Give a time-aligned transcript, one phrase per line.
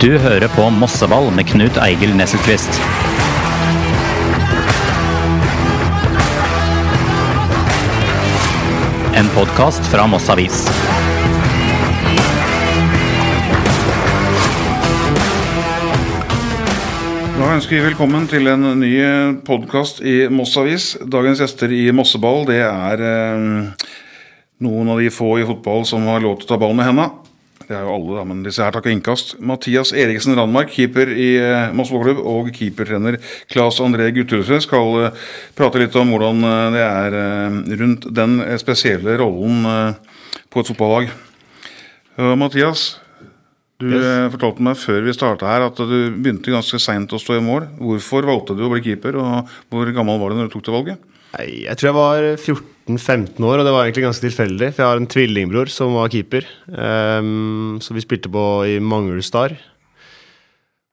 [0.00, 2.78] Du hører på Mosseball med Knut Eigil Nesselquist.
[9.20, 10.62] En podkast fra Moss Avis.
[17.36, 18.94] Da ønsker vi velkommen til en ny
[19.44, 20.94] podkast i Moss Avis.
[21.04, 23.90] Dagens gjester i Mosseball det er eh,
[24.64, 27.12] noen av de få i fotball som har lov til å ta ball med henda.
[27.70, 29.36] Det er jo alle, da, men disse her takker innkast.
[29.46, 35.20] Mathias Eriksen Randmark, keeper i eh, Moss Fotballklubb, og keepertrener Claes André Guttormsrud skal eh,
[35.54, 37.16] prate litt om hvordan eh, det er
[37.78, 39.62] rundt den spesielle rollen
[40.50, 41.14] på et fotballag.
[42.42, 42.88] Mathias,
[43.78, 44.34] du yes.
[44.34, 47.70] fortalte meg før vi starta her at du begynte ganske seint å stå i mål.
[47.78, 50.74] Hvorfor valgte du å bli keeper, og hvor gammel var du når du tok det
[50.74, 51.08] valget?
[51.36, 52.28] Nei, Jeg tror jeg var
[52.98, 54.70] 14-15 år, og det var egentlig ganske tilfeldig.
[54.72, 56.46] For jeg har en tvillingbror som var keeper.
[56.70, 59.56] Um, så vi spilte på i Mangelstad.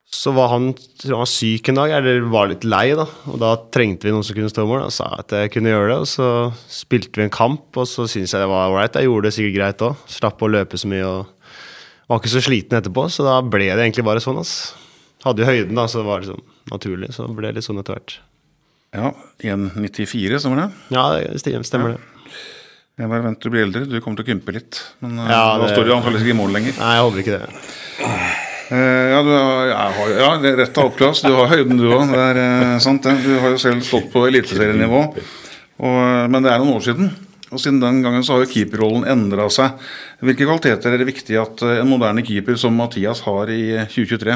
[0.08, 0.70] Så var han,
[1.04, 3.08] han var syk en dag, eller var litt lei, da.
[3.28, 4.86] Og da trengte vi noen som kunne stå mål.
[4.88, 5.98] Og sa at jeg kunne gjøre det.
[6.06, 6.30] Og så
[6.72, 8.96] spilte vi en kamp, og så syntes jeg det var ålreit.
[8.96, 10.06] Jeg gjorde det sikkert greit òg.
[10.18, 11.52] Slapp å løpe så mye og
[12.08, 13.10] var ikke så sliten etterpå.
[13.12, 14.56] Så da ble det egentlig bare sånn, ass.
[15.26, 17.12] Hadde jo høyden, da, så det var liksom naturlig.
[17.16, 18.20] Så det ble litt sånn etter hvert.
[18.96, 19.12] Ja,
[19.44, 20.68] 1,94, stemmer det?
[20.96, 22.34] Ja, det stemmer, det.
[22.98, 23.84] Jeg bare venter du blir eldre.
[23.86, 24.80] Du kommer til å krympe litt.
[25.04, 26.78] Men eh, Ja, da det- står du antakeligvis ikke i mål lenger.
[26.80, 27.50] Nei, jeg håper ikke det.
[28.68, 31.22] Uh, ja, du har, ja, har, ja, rett av oppklass.
[31.24, 32.10] Du har høyden, du òg.
[32.12, 33.14] Det er uh, sant, det.
[33.24, 35.04] Du har jo selv stått på eliteserienivå.
[35.78, 37.12] Men det er noen år siden.
[37.54, 39.78] Og siden den gangen så har jo keeperrollen endra seg.
[40.26, 44.36] Hvilke kvaliteter er det viktig at en moderne keeper som Mathias har i eh, 2023?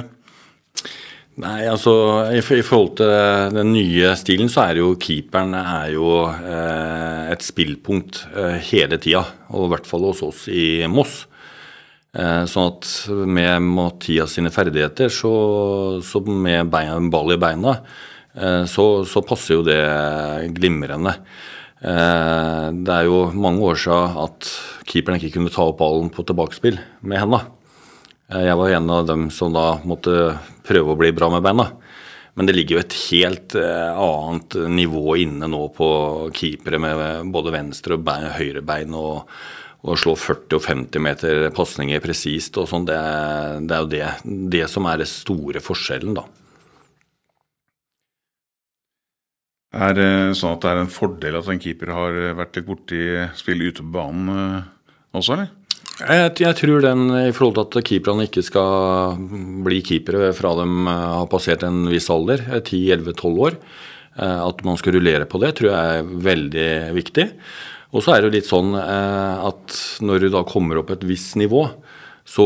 [1.41, 1.91] Nei, altså
[2.35, 3.11] i, i forhold til
[3.55, 9.23] den nye stilen, så er jo keeperen er jo eh, et spillpunkt eh, hele tida.
[9.49, 11.23] Og i hvert fall hos oss i Moss.
[12.13, 12.91] Eh, sånn at
[13.25, 15.31] med Mathias sine ferdigheter, så,
[16.05, 17.73] så med beina, ball i beina,
[18.35, 19.81] eh, så, så passer jo det
[20.59, 21.15] glimrende.
[21.81, 24.51] Eh, det er jo mange år siden at
[24.91, 27.41] keeperen ikke kunne ta opp ballen på tilbakespill med henda.
[28.29, 30.35] Eh, Jeg var en av dem som da måtte
[30.67, 31.67] prøve å bli bra med beina.
[32.33, 35.87] Men det ligger jo et helt eh, annet nivå inne nå på
[36.35, 39.27] keepere med både venstre og bein, høyre bein og,
[39.83, 42.87] og slå 40 og 50 meter pasninger presist og sånn.
[42.87, 42.99] Det,
[43.67, 44.05] det er jo det,
[44.55, 46.27] det som er det store forskjellen, da.
[49.71, 53.03] Er det sånn at det er en fordel at en keeper har vært litt borti
[53.39, 54.71] spill ute på banen eh,
[55.15, 55.51] også, eller?
[55.99, 59.17] Jeg, jeg tror den i forhold til at keeperne ikke skal
[59.65, 63.57] bli keepere fra de eh, har passert en viss alder, eh, 10-11-12 år,
[64.17, 67.27] eh, at man skal rullere på det, tror jeg er veldig viktig.
[67.91, 71.05] Og så er det jo litt sånn eh, at når du da kommer opp et
[71.05, 71.67] visst nivå,
[72.31, 72.45] så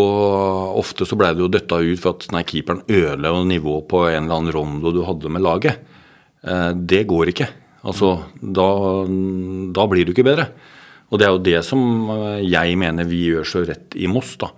[0.82, 4.24] ofte så ble det jo døtta ut for at nei, keeperen ødela nivået på en
[4.26, 5.80] eller annen rondo du hadde med laget.
[6.44, 7.52] Eh, Det går ikke.
[7.86, 8.68] Altså, da,
[9.78, 10.50] da blir du ikke bedre.
[11.12, 14.36] Og det er jo det som eh, jeg mener vi gjør så rett i Moss.
[14.42, 14.50] da.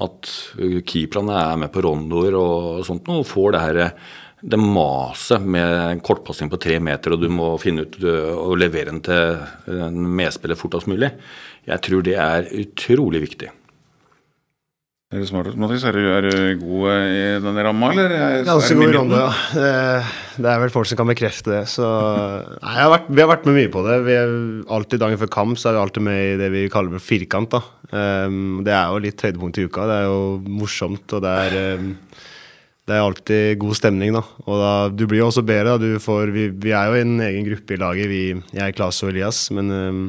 [0.00, 4.56] At eh, keeperne er med på rondoer og sånt og får det her eh, det
[4.56, 9.74] maset med kortpassing på tre meter, og du må finne ut og levere den til
[9.84, 11.10] en medspiller fortest mulig.
[11.68, 13.50] Jeg tror det er utrolig viktig.
[15.10, 15.82] Er du smart, Mathias?
[15.88, 18.12] Er du, er du god eh, i denne ramma, eller?
[18.14, 19.30] Er- Ganske det god runde, ja.
[19.56, 21.62] Det, det er vel folk som kan bekrefte det.
[21.72, 21.82] Så
[22.62, 23.96] nei, har vært, Vi har vært med mye på det.
[24.06, 24.30] Vi er
[24.76, 27.56] alltid Dagen før kamp så er vi alltid med i det vi kaller for firkant.
[27.56, 27.62] da.
[27.90, 29.88] Um, det er jo litt høydepunkt i uka.
[29.90, 30.20] Det er jo
[30.62, 31.90] morsomt, og det er um,
[32.90, 34.14] det er alltid god stemning.
[34.16, 34.22] da.
[34.44, 35.78] Og da, Du blir jo også bedre.
[36.02, 39.12] får, vi, vi er jo i en egen gruppe i laget, vi, jeg, Klas og
[39.12, 39.44] Elias.
[39.54, 40.00] Men um,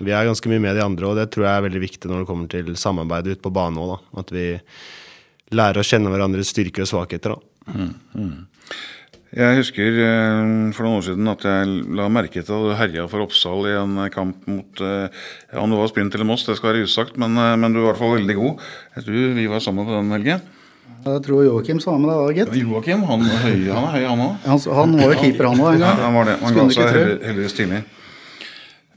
[0.00, 2.22] vi er ganske mye med de andre, og det tror jeg er veldig viktig når
[2.22, 3.96] det kommer til samarbeidet ute på banen òg.
[4.20, 4.50] At vi
[5.56, 7.36] lærer å kjenne hverandres styrker og svakheter.
[7.36, 7.40] da.
[9.36, 10.42] Jeg husker eh,
[10.72, 13.74] for noen år siden at jeg la merke til at du herja for Oppsal i
[13.76, 15.08] en kamp mot eh,
[15.50, 17.80] ja, Om det var sprint eller Moss, det skal være usagt, men, eh, men du
[17.80, 18.62] var i hvert fall veldig god.
[18.96, 20.46] Jeg tror vi var sammen på den helgen.
[21.06, 22.56] Jeg tror Joakim sa med deg da, gitt.
[22.66, 23.92] Joakim, han, er høy, han òg.
[24.06, 24.24] han.
[24.46, 26.40] Han, han var jo keeper, han òg, en Ja, han var det.
[26.42, 27.82] Han ga seg heldigvis tidlig.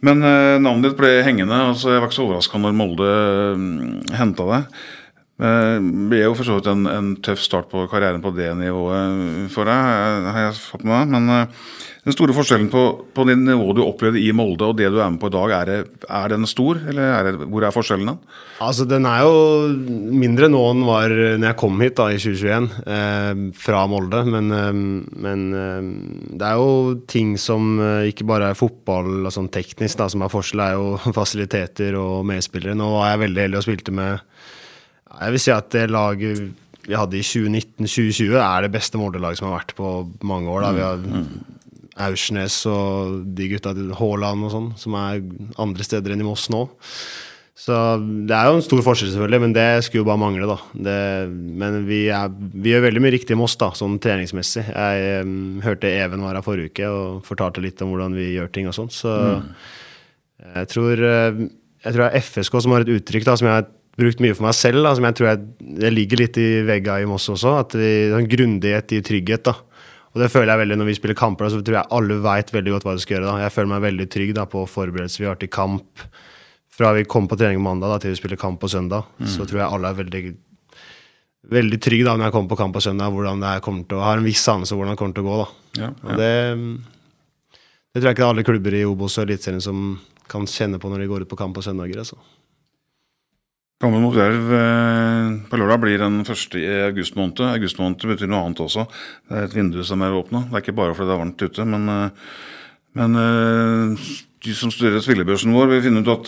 [0.06, 1.56] Men eh, navnet ditt ble hengende.
[1.74, 4.80] altså Jeg var ikke så overraska når Molde uh, henta deg.
[5.40, 8.52] Eh, Det ble jo for så vidt en, en tøff start på karrieren på det
[8.60, 11.14] nivået for deg, eh, har jeg fått med meg.
[11.16, 11.62] Men eh,
[12.04, 12.82] den store forskjellen på,
[13.16, 15.54] på det nivået du opplevde i Molde og det du er med på i dag,
[15.56, 16.80] er, det, er den stor?
[16.92, 18.12] Eller er det, hvor er forskjellen?
[18.12, 18.36] da?
[18.66, 19.72] Altså, Den er jo
[20.20, 24.24] mindre nå enn den var når jeg kom hit da i 2021, eh, fra Molde.
[24.36, 24.84] Men, eh,
[25.28, 25.90] men eh,
[26.40, 30.24] det er jo ting som eh, ikke bare er fotball og sånn teknisk da, som
[30.28, 32.76] er forskjell, det er jo fasiliteter og medspillere.
[32.80, 34.26] Nå var jeg veldig heldig og spilte med
[35.10, 36.50] Jeg vil si at det laget
[36.90, 39.90] vi hadde i 2019-2020, er det beste Molde-laget som har vært på
[40.26, 40.64] mange år.
[40.64, 40.72] Da.
[40.74, 45.20] Vi har Aursnes og de gutta Haaland og sånn, som er
[45.62, 46.64] andre steder enn i Moss nå.
[47.60, 50.56] Så det er jo en stor forskjell, selvfølgelig, men det skulle jo bare mangle, da.
[50.88, 51.00] Det,
[51.60, 54.64] men vi, er, vi, gjør veldig mye riktig i Moss, da, sånn treningsmessig.
[54.72, 58.54] Jeg um, hørte Even var her forrige uke og fortalte litt om hvordan vi gjør
[58.56, 59.50] ting og sånn, så mm.
[60.56, 61.44] jeg tror eh,
[61.84, 63.68] jeg tror det er FSK som har et uttrykk da, som jeg
[64.00, 65.44] brukt mye for meg selv, da, som jeg tror jeg,
[65.84, 67.58] jeg ligger litt i vegga i Moss også.
[67.66, 69.46] at vi, sånn Grundighet i trygghet.
[69.52, 69.56] da.
[70.10, 72.54] Og det føler jeg veldig når vi spiller kamper, da, så tror jeg alle veit
[72.56, 73.30] veldig godt hva de skal gjøre.
[73.30, 73.46] da.
[73.46, 76.06] Jeg føler meg veldig trygg da, på forberedelser vi har til kamp
[76.80, 79.28] fra vi kom på trening mandag da, til vi spiller kamp på søndag, mm.
[79.34, 80.22] så tror jeg alle er veldig
[81.50, 84.06] veldig trygge da, når jeg kommer på kamp på søndag, hvordan det kommer til å,
[84.06, 85.38] har en viss anelse om hvordan det kommer til å gå.
[85.42, 85.48] da.
[85.80, 85.92] Ja, ja.
[86.04, 86.32] Og det,
[87.56, 89.88] det, tror jeg ikke det er alle klubber i Obos og Eliteserien som
[90.30, 92.04] kan kjenne på når de går ut på kamp på søndager.
[92.04, 92.20] altså.
[93.80, 97.40] Kampen mot Jerv eh, på lørdag blir den første i august måned.
[97.48, 98.84] August måned betyr noe annet også.
[99.24, 100.42] Det er et vindu som er åpna.
[100.50, 102.42] Det er ikke bare fordi det er varmt ute, men, eh,
[103.00, 104.10] men eh,
[104.44, 106.28] de som studerer spillebørsen vår, vil finne ut at,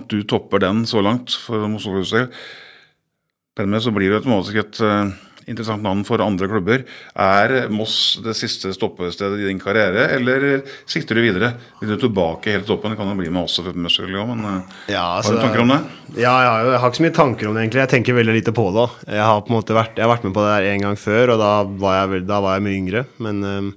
[0.00, 1.34] at du topper den så langt.
[1.46, 2.26] for Moskva
[3.58, 4.82] Dermed så blir det automatisk et
[5.48, 6.84] interessant navn for andre klubber.
[7.18, 11.54] Er Moss det siste stoppestedet i din karriere, eller sikter du videre?
[11.80, 12.96] Vil du tilbake helt toppen?
[12.98, 15.80] Kan jo bli med oss, selvfølgelig men uh, ja, altså, har du tanker om det?
[16.20, 17.84] Ja, ja, jeg har ikke så mye tanker om det, egentlig.
[17.84, 18.88] Jeg tenker veldig lite på det.
[19.08, 20.98] Jeg har på en måte vært, jeg har vært med på det der en gang
[21.00, 21.52] før, og da
[21.84, 23.06] var jeg, da var jeg mye yngre.
[23.24, 23.44] men...
[23.44, 23.76] um,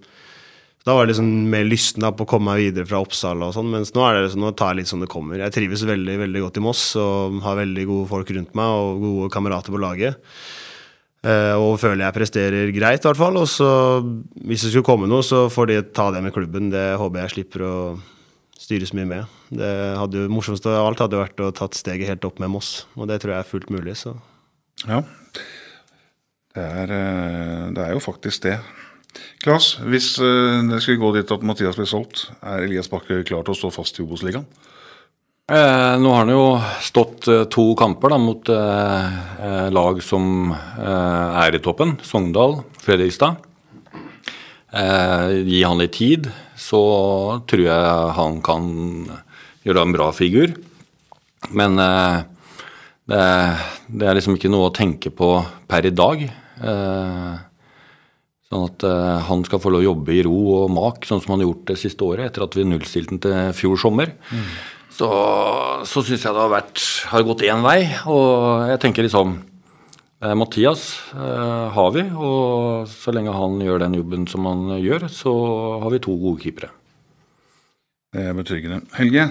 [0.82, 3.70] da var jeg liksom mer lysten på å komme meg videre fra Oppsal og sånn,
[3.70, 5.38] mens nå, er det, nå tar jeg litt som det kommer.
[5.38, 9.04] Jeg trives veldig veldig godt i Moss og har veldig gode folk rundt meg og
[9.04, 10.34] gode kamerater på laget.
[11.22, 13.38] Eh, og føler jeg presterer greit, i hvert fall.
[13.38, 13.70] Og så,
[14.42, 16.72] hvis det skulle komme noe, så får de ta det med klubben.
[16.74, 17.76] Det håper jeg slipper å
[18.62, 19.40] styre så mye med.
[19.62, 22.86] Det hadde jo morsomste av alt hadde vært å tatt steget helt opp med Moss,
[22.96, 23.98] og det tror jeg er fullt mulig.
[24.00, 24.16] Så.
[24.88, 25.02] Ja,
[26.56, 28.58] det er, eh, det er jo faktisk det.
[29.44, 33.44] Klas, hvis uh, det skulle gå dit at Mathias blir solgt, er Elias Bakke klar
[33.44, 34.46] til å stå fast i Obos-ligaen?
[35.52, 36.44] Eh, nå har han jo
[36.80, 39.08] stått eh, to kamper da, mot eh,
[39.44, 41.98] eh lag som eh, er i toppen.
[42.08, 43.48] Sogndal, Fredrikstad.
[44.72, 46.80] gi han litt tid, så
[47.44, 48.72] tror jeg han kan
[49.68, 50.56] gjøre en bra figur.
[51.52, 53.20] Men det,
[53.92, 55.34] det, er liksom ikke noe å tenke på
[55.68, 56.24] per i dag.
[56.64, 57.48] Eh,
[58.52, 58.84] Sånn at
[59.30, 61.70] han skal få lov å jobbe i ro og mak, sånn som han har gjort
[61.70, 64.12] det siste året, etter at vi nullstilte den til fjor sommer.
[64.28, 64.50] Mm.
[64.92, 65.08] Så,
[65.88, 67.80] så syns jeg det har, vært, har gått én vei.
[68.12, 69.38] Og jeg tenker liksom
[70.22, 70.86] eh, Mathias
[71.16, 75.34] eh, har vi, og så lenge han gjør den jobben som han gjør, så
[75.84, 76.74] har vi to gode keepere.
[78.12, 78.82] Det er betryggende.
[78.98, 79.30] Helge,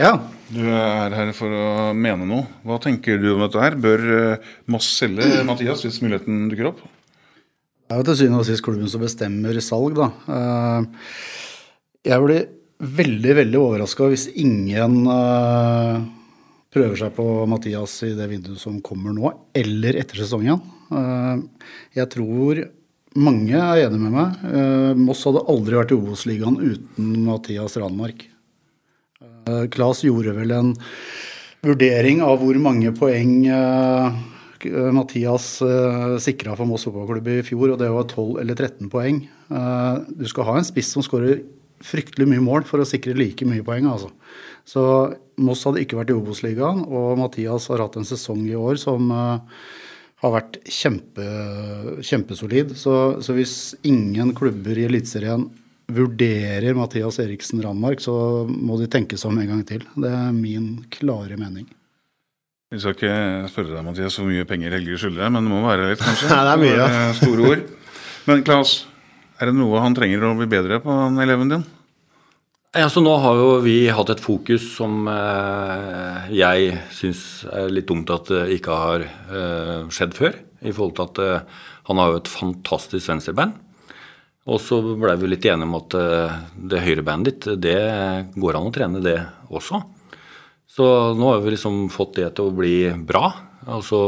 [0.00, 0.14] ja.
[0.48, 2.46] du er her for å mene noe.
[2.64, 3.76] Hva tenker du om dette her?
[3.76, 6.80] Bør uh, Moss selge Mathias hvis muligheten dukker opp?
[7.92, 10.06] Det er jo til syvende og sist klubben som bestemmer salg, da.
[10.32, 11.08] Eh,
[12.08, 12.46] jeg blir
[12.82, 16.02] veldig, veldig overraska hvis ingen uh,
[16.72, 20.60] prøver seg på Mathias i det vinduet som kommer nå, eller etter sesongen.
[20.92, 21.44] Uh,
[21.96, 22.64] jeg tror
[23.22, 24.44] mange er enig med meg.
[24.96, 28.24] Moss hadde aldri vært i Obos-ligaen uten Mathias Ranmark.
[29.74, 30.70] Klas gjorde vel en
[31.60, 33.34] vurdering av hvor mange poeng
[34.96, 39.24] Mathias uh, sikra for Moss fotballklubb i fjor, og det var 12 eller 13 poeng.
[39.50, 41.42] Uh, du skal ha en spiss som skårer
[41.86, 43.88] fryktelig mye mål for å sikre like mye poeng.
[43.90, 44.12] altså.
[44.68, 44.82] Så
[45.42, 49.10] Moss hadde ikke vært i Obos-ligaen, og Mathias har hatt en sesong i år som
[49.10, 49.40] uh,
[50.22, 51.26] har vært kjempe,
[52.06, 52.76] kjempesolid.
[52.78, 55.48] Så, så, hvis ingen klubber i Eliteserien
[55.92, 58.14] vurderer Mathias Eriksen Randmark, så
[58.48, 59.82] må de tenke seg om en gang til.
[59.98, 61.66] Det er min klare mening.
[62.72, 63.16] Vi skal ikke
[63.52, 66.30] spørre deg, Mathias, hvor mye penger Helge skylder deg, men det må være litt, kanskje?
[66.32, 67.02] Nei, det er mye, ja.
[67.18, 67.66] Store ord.
[68.30, 68.78] Men Claes,
[69.42, 71.64] er det noe han trenger å bli bedre på, han eleven din?
[72.78, 77.90] Ja, så nå har jo vi hatt et fokus som eh, jeg syns er litt
[77.90, 80.38] dumt at det ikke har eh, skjedd før.
[80.62, 83.52] I forhold til at eh, han har jo et fantastisk venstrebein.
[84.48, 86.38] Og så blei vi litt enige om at eh,
[86.72, 87.76] det høyrebeinet ditt, det
[88.40, 89.18] går an å trene det
[89.52, 89.82] også.
[90.72, 90.86] Så
[91.18, 93.26] nå har vi liksom fått det til å bli bra.
[93.68, 94.00] Altså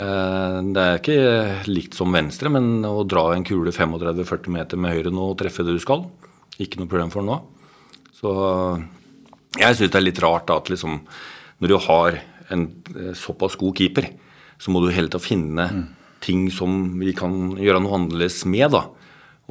[0.00, 5.12] Det er ikke likt som venstre, men å dra en kule 35-40 meter med høyre
[5.12, 6.06] nå og treffe det du skal,
[6.60, 7.36] ikke noe problem for nå.
[8.16, 8.32] Så
[9.58, 11.00] jeg syns det er litt rart at liksom
[11.60, 12.66] når du har en
[12.96, 14.08] eh, såpass god keeper,
[14.60, 15.82] så må du hele tida finne mm.
[16.24, 18.86] ting som vi kan gjøre noe annerledes med, da.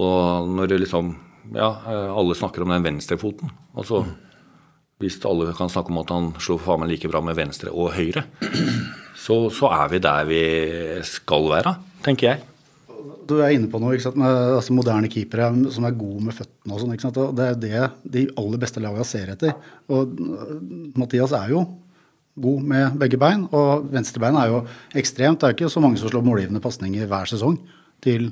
[0.02, 1.18] Og når det liksom
[1.54, 3.54] Ja, eh, alle snakker om den venstrefoten.
[3.78, 4.18] Altså mm
[5.00, 7.94] hvis alle kan snakke om at han slo faen meg like bra med venstre og
[7.96, 8.26] høyre,
[9.30, 10.44] så så, er vi der vi
[11.06, 12.46] skal være, tenker jeg.
[13.30, 14.18] Du er inne på noe, ikke sant?
[14.18, 16.74] med altså, moderne keepere som er gode med føttene.
[16.74, 17.20] og sånn, ikke sant?
[17.22, 17.84] Og Det er det
[18.16, 19.54] de aller beste lagene ser etter.
[19.94, 20.56] Og øh,
[20.98, 21.62] Mathias er jo
[22.40, 24.64] god med begge bein, og venstrebein er jo
[24.98, 25.42] ekstremt.
[25.42, 27.60] Det er ikke så mange som slår målgivende pasninger hver sesong
[28.02, 28.32] til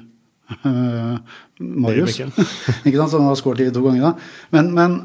[0.63, 1.19] uh,
[1.59, 2.17] Marius.
[2.87, 3.11] ikke sant?
[3.13, 4.09] Som har skåret de to ganger.
[4.09, 4.13] da.
[4.55, 4.97] Men, men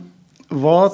[0.52, 0.86] hva,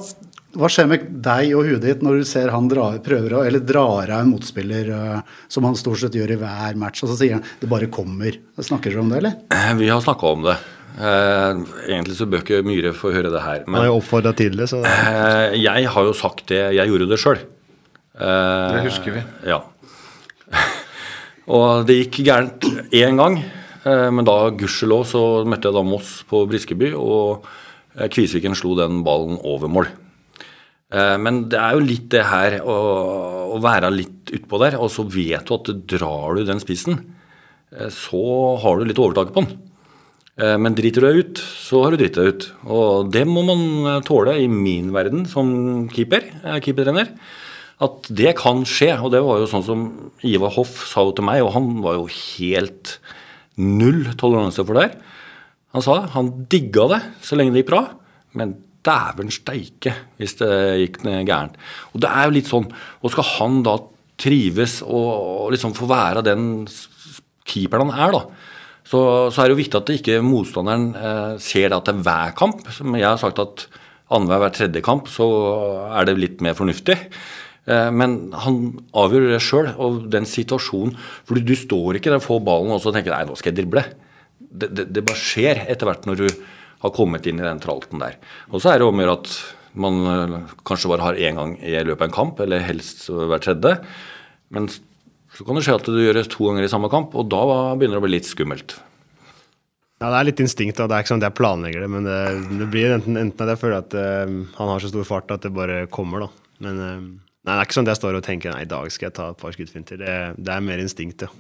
[0.59, 3.63] hva skjer med deg og huet ditt når du ser han drar, prøver å, eller
[3.63, 7.19] drar av en motspiller, øh, som han stort sett gjør i hver match, og så
[7.21, 8.35] sier han det bare kommer.
[8.59, 9.39] Snakker dere om det, eller?
[9.55, 10.57] Eh, Vi har snakka om det.
[10.99, 13.63] Eh, egentlig så bør ikke Myhre få høre det her.
[13.71, 16.65] Men jo oppfordra til det, så eh, jeg har jo sagt det.
[16.75, 17.39] Jeg gjorde det sjøl.
[18.19, 19.23] Det husker vi.
[19.47, 19.61] Ja.
[21.55, 23.39] Og det gikk gærent én gang,
[23.87, 27.47] eh, men da gudskjelov så møtte jeg da Moss på Briskeby, og
[27.95, 29.89] eh, Kvisviken slo den ballen over mål.
[30.93, 32.77] Eh, Men det er jo litt det her å,
[33.55, 37.01] å være litt utpå der, og så vet du at drar du den spissen,
[37.75, 38.23] eh, så
[38.63, 39.59] har du litt overtaket på den.
[40.39, 42.49] Eh, Men driter du deg ut, så har du dritt deg ut.
[42.65, 46.25] Og det må man tåle i min verden som keeper,
[46.65, 47.13] keepertrener.
[47.79, 48.91] At det kan skje.
[48.99, 49.83] Og det var jo sånn som
[50.27, 52.97] Ivar Hoff sa jo til meg, og han var jo helt
[53.59, 54.97] null toleranse for det her.
[55.77, 57.83] Han sa han digga det så lenge det gikk bra,
[58.39, 58.57] men
[58.89, 60.51] dæven steike hvis det
[60.83, 61.57] gikk gærent.
[61.93, 63.79] Og det er jo litt sånn Og skal han da
[64.19, 66.65] trives og, liksom få være den
[67.49, 68.49] keeperen han er, da,
[68.89, 72.07] så, så er det jo viktig at ikke motstanderen eh, ser det at det er
[72.07, 72.65] hver kamp.
[72.73, 73.67] Som jeg har sagt at
[74.09, 75.27] annenhver hver tredje kamp så
[75.93, 76.97] er det litt mer fornuftig.
[77.69, 78.61] Eh, men han
[78.97, 80.97] avgjør det sjøl, og den situasjonen
[81.29, 83.85] For du står ikke der, får ballen og så tenker nei, nå skal jeg drible.
[84.39, 86.29] Det, det, det bare skjer etter hvert når du
[86.83, 88.19] har kommet inn i den tralten der.
[88.53, 89.33] Og så er det om å gjøre at
[89.79, 93.43] man eh, kanskje bare har én gang i løpet av en kamp, eller helst hver
[93.45, 93.79] tredje.
[94.55, 97.43] Men så kan det skje at det gjøres to ganger i samme kamp, og da
[97.77, 98.79] begynner det å bli litt skummelt.
[99.99, 100.79] Ja, det er litt instinkt.
[100.79, 102.19] da, Det er ikke sånn at jeg planlegger det, men det,
[102.61, 105.47] det blir enten, enten at jeg føler at uh, han har så stor fart at
[105.47, 106.53] det bare kommer, da.
[106.63, 108.95] Men uh, nei, det er ikke sånn at jeg står og tenker nei, i dag
[108.95, 109.99] skal jeg ta et par skuddfinter.
[109.99, 111.33] Det, det er mer instinkt, ja.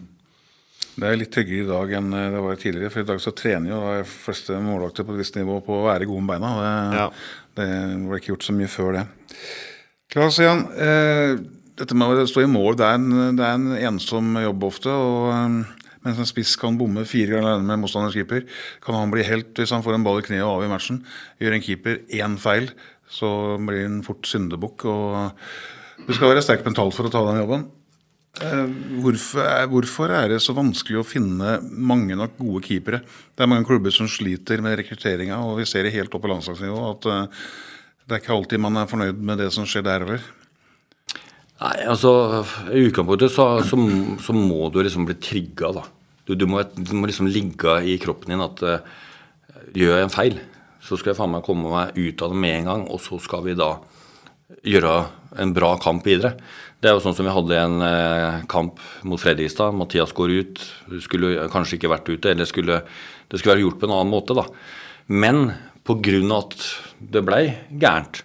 [0.98, 2.90] Det er litt tryggere i dag enn det var tidligere.
[2.90, 5.86] For i dag så trener jo de fleste målvakter på et visst nivå på å
[5.86, 6.50] være gode med beina.
[6.58, 7.08] Det, Ja.
[7.60, 7.68] det
[8.08, 9.04] ble ikke gjort så mye før det.
[10.10, 11.36] Klas Jan, Eh,
[11.78, 14.88] dette med å stå i mål, det er en, det er en ensom jobb ofte.
[14.90, 15.74] og eh,
[16.04, 18.44] mens en spiss kan bomme fire ganger alene med motstanders keeper,
[18.82, 21.04] kan han bli helt hvis han får en ball i kneet og avgjør matchen.
[21.40, 22.70] Gjør en keeper én feil,
[23.08, 24.84] så blir han fort syndebukk.
[24.86, 25.32] og
[26.06, 27.66] Du skal være sterk mentalt for å ta den jobben.
[28.38, 28.66] Eh,
[29.02, 33.00] Hvorfor er, hvorfor er det så vanskelig å finne mange nok gode keepere?
[33.34, 36.30] Det er mange klubber som sliter med rekrutteringa, og vi ser det helt opp på
[36.30, 37.46] landslagsnivå at eh,
[38.06, 40.28] det er ikke alltid man er fornøyd med det som skjer der heller.
[41.58, 42.12] Nei, altså
[42.70, 43.78] I utgangspunktet så, så,
[44.22, 45.82] så må du liksom bli trigga, da.
[46.28, 49.02] Du, du, må, du må liksom ligge i kroppen din at uh,
[49.74, 50.38] gjør jeg en feil,
[50.84, 53.18] så skal jeg faen meg komme meg ut av det med en gang, og så
[53.20, 53.72] skal vi da
[54.62, 54.92] gjøre
[55.36, 56.36] en bra kamp videre.
[56.78, 59.74] Det er jo sånn som vi hadde en eh, kamp mot Fredrikstad.
[59.74, 60.62] Mathias går ut.
[61.04, 62.82] Skulle kanskje ikke vært ute, eller skulle,
[63.28, 64.46] det skulle vært gjort på en annen måte, da.
[65.10, 65.50] Men
[65.88, 66.18] pga.
[66.36, 66.56] at
[67.00, 67.44] det blei
[67.80, 68.22] gærent,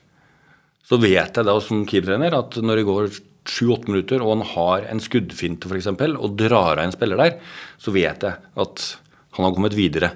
[0.83, 3.13] så vet jeg da som keepertrener at når det går
[3.50, 7.39] sju-åtte minutter, og han har en skuddfinte f.eks., og drar av en spiller der,
[7.79, 8.86] så vet jeg at
[9.33, 10.13] han har kommet videre.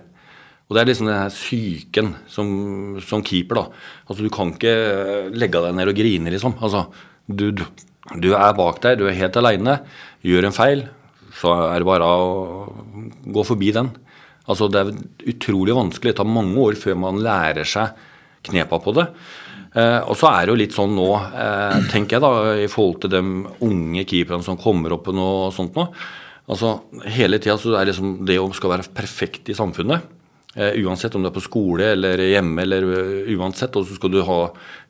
[0.68, 2.48] Og det er liksom den her psyken som,
[3.04, 3.84] som keeper, da.
[4.08, 4.74] Altså Du kan ikke
[5.32, 6.58] legge deg ned og grine, liksom.
[6.60, 6.88] Altså,
[7.28, 7.64] du, du,
[8.20, 9.80] du er bak der, du er helt aleine.
[10.28, 10.84] Gjør en feil,
[11.40, 12.28] så er det bare å
[13.32, 13.94] gå forbi den.
[14.48, 14.94] Altså Det er
[15.32, 16.12] utrolig vanskelig.
[16.12, 17.96] Det tar mange år før man lærer seg
[18.48, 19.08] knepa på det.
[19.78, 21.08] Eh, og så er det jo litt sånn nå,
[21.38, 22.32] eh, tenker jeg da,
[22.64, 23.24] i forhold til de
[23.68, 25.88] unge keeperne som kommer opp og noe sånt nå.
[26.48, 26.78] Altså
[27.12, 30.16] Hele tida så er det liksom det å skal være perfekt i samfunnet.
[30.58, 34.10] Eh, uansett om du er på skole eller hjemme eller uh, uansett, og så skal
[34.10, 34.40] du ha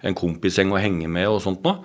[0.07, 1.81] en kompisgjeng å henge med og sånt noe.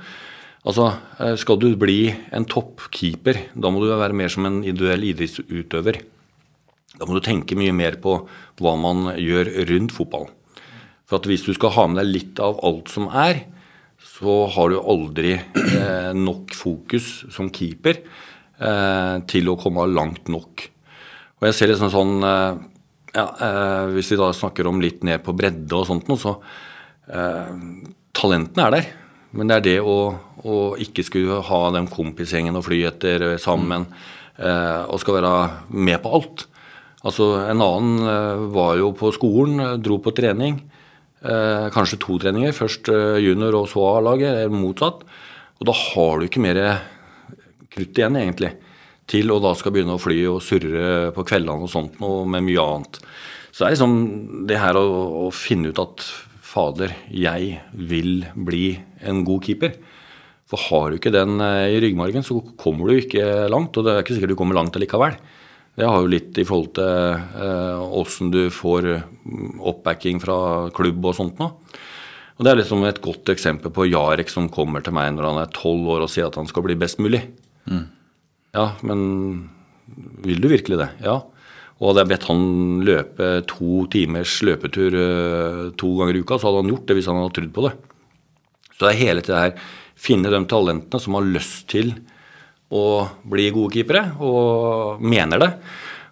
[0.63, 5.03] Altså, eh, Skal du bli en toppkeeper, da må du være mer som en ideell
[5.09, 5.99] idrettsutøver.
[6.95, 8.21] Da må du tenke mye mer på
[8.61, 10.31] hva man gjør rundt fotballen.
[11.09, 13.43] For at hvis du skal ha med deg litt av alt som er,
[13.99, 20.69] så har du aldri eh, nok fokus som keeper eh, til å komme langt nok.
[21.41, 22.63] Og jeg ser liksom sånn eh,
[23.13, 26.37] ja, eh, Hvis vi da snakker om litt ned på bredde og sånt noe, så
[27.13, 27.53] eh,
[28.13, 28.91] Talentene er der.
[29.33, 29.99] Men det er det å,
[30.45, 33.87] å ikke skulle ha den kompisgjengen å fly etter sammen,
[34.37, 35.37] eh, og skal være
[35.73, 36.47] med på alt.
[37.03, 40.61] Altså En annen eh, var jo på skolen, eh, dro på trening.
[41.23, 42.53] Eh, kanskje to treninger.
[42.57, 45.07] Først eh, junior og så A-laget, eller motsatt.
[45.61, 46.61] Og da har du ikke mer
[47.73, 48.53] krutt igjen, egentlig.
[49.13, 52.47] Til å da skal begynne å fly og surre på kveldene og sånt noe med
[52.47, 53.01] mye annet.
[53.53, 53.97] Så det er liksom
[54.49, 54.87] det her å,
[55.27, 56.05] å finne ut at
[56.53, 58.67] fader, jeg vil bli
[59.09, 59.77] en god keeper.
[60.49, 63.77] For har du ikke den eh, i ryggmargen, så kommer du ikke langt.
[63.77, 65.17] Og det er ikke sikkert du kommer langt allikevel.
[65.73, 70.37] Det har jo litt i forhold til åssen eh, du får mm, oppbacking fra
[70.77, 71.57] klubb og sånt noe.
[72.37, 75.41] Og Det er liksom et godt eksempel på Jarek som kommer til meg når han
[75.45, 77.23] er tolv år og sier at han skal bli best mulig.
[77.71, 77.85] Mm.
[78.53, 79.49] Ja, men
[80.25, 80.89] vil du virkelig det?
[81.05, 81.21] Ja.
[81.81, 82.43] Og hadde jeg bedt han
[82.87, 87.09] løpe to timers løpetur uh, to ganger i uka, så hadde han gjort det hvis
[87.11, 87.73] han hadde trodd på det.
[88.73, 89.57] Så det er hele tida her
[90.03, 91.95] finne de talentene som har lyst til
[92.73, 92.85] å
[93.29, 95.51] bli gode keepere, og mener det.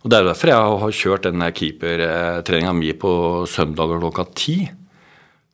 [0.01, 3.13] Og Det er derfor jeg har kjørt denne keepertreninga mi på
[3.49, 4.59] søndager klokka ti.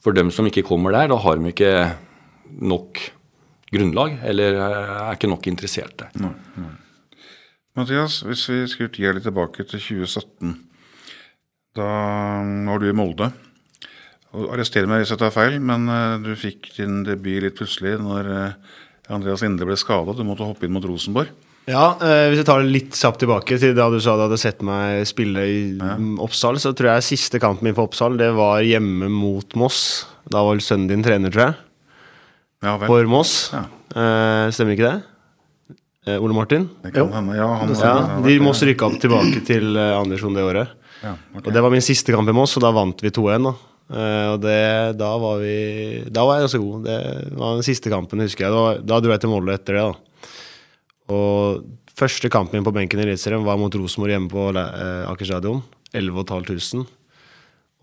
[0.02, 1.72] For dem som ikke kommer der, da har de ikke
[2.62, 3.00] nok
[3.72, 6.10] grunnlag, eller er ikke nok interesserte.
[6.22, 6.74] Nei, nei.
[7.76, 10.54] Mathias, hvis vi skulle gi litt tilbake til 2017.
[11.76, 11.88] Da
[12.70, 13.28] var du i Molde.
[14.36, 17.98] Og Arrester meg hvis jeg tar feil, men eh, du fikk din debut litt plutselig
[18.00, 18.78] når eh,
[19.12, 20.16] Andreas Linde ble skada.
[20.16, 21.30] Du måtte hoppe inn mot Rosenborg.
[21.66, 24.38] Ja, eh, Hvis jeg tar det litt kjapt tilbake til da du sa du hadde
[24.40, 25.96] sett meg spille i ja.
[26.22, 30.06] Oppsal, så tror jeg siste kampen min for Oppsal det var hjemme mot Moss.
[30.30, 31.58] Da var vel sønnen din trener, tror jeg.
[32.64, 32.88] Ja, vel.
[32.88, 33.34] For Moss.
[33.52, 33.66] Ja.
[33.96, 35.76] Eh, stemmer ikke det?
[36.06, 36.68] Eh, Ole Martin?
[36.84, 37.46] Det kan hende, ja.
[37.60, 37.94] Han, ja
[38.24, 40.74] de Moss rykka opp tilbake til eh, Andersson det året.
[41.02, 41.44] Ja, okay.
[41.44, 43.50] Og Det var min siste kamp i Moss, og da vant vi 2-1.
[43.50, 43.56] da.
[43.86, 45.52] Uh, og det, da var vi
[46.10, 46.88] Da var jeg ganske god.
[46.88, 46.96] Det
[47.38, 48.54] var den siste kampen, husker jeg.
[48.54, 49.84] Da, da dro jeg til Molde etter det.
[49.86, 50.06] da
[51.06, 51.62] og
[51.96, 55.62] første kampen min på benken i Eliteserien var mot Rosenborg hjemme på uh, Aker stadion.
[55.94, 56.86] 11 500.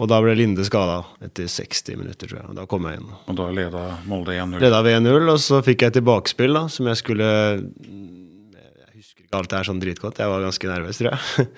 [0.02, 2.50] Og da ble Linde skada etter 60 minutter, tror jeg.
[2.50, 3.10] Og da kom jeg inn.
[3.30, 4.64] Og da leda Molde 1-0?
[4.64, 9.40] Leda vi 1-0, og så fikk jeg tilbakespill da, som jeg skulle Jeg husker ikke
[9.40, 11.58] alt det her sånn dritgodt, jeg var ganske nervøs, tror jeg.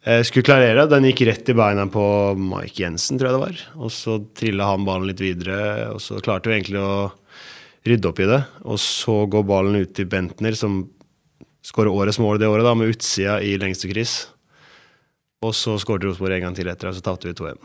[0.00, 2.02] Jeg skulle klarere, den gikk rett i beina på
[2.40, 3.58] Mike Jensen, tror jeg det var.
[3.84, 7.10] Og så trilla han ballen litt videre, og så klarte vi egentlig å
[7.84, 8.38] rydde opp i det.
[8.64, 10.86] Og så går ballen ut til Bentner, som
[11.68, 14.14] skårer årets mål det året, da, med utsida i lengste kryss.
[15.44, 17.60] Og så skåret Rosenborg en gang til etter, og så tapte vi 2-1.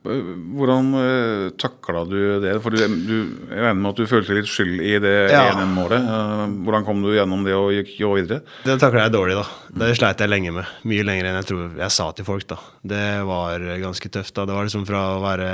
[0.00, 2.54] Hvordan uh, takla du det?
[2.64, 3.16] For du, du,
[3.50, 5.42] Jeg regner med at du følte litt skyld i det ja.
[5.50, 6.06] ene målet.
[6.06, 8.40] Uh, hvordan kom du gjennom det og gikk videre?
[8.64, 9.44] Det takla jeg dårlig, da.
[9.82, 10.72] Det sleit jeg lenge med.
[10.88, 12.48] Mye lenger enn jeg tror jeg sa til folk.
[12.48, 12.58] da.
[12.94, 14.34] Det var ganske tøft.
[14.38, 14.48] da.
[14.48, 15.50] Det var liksom fra å være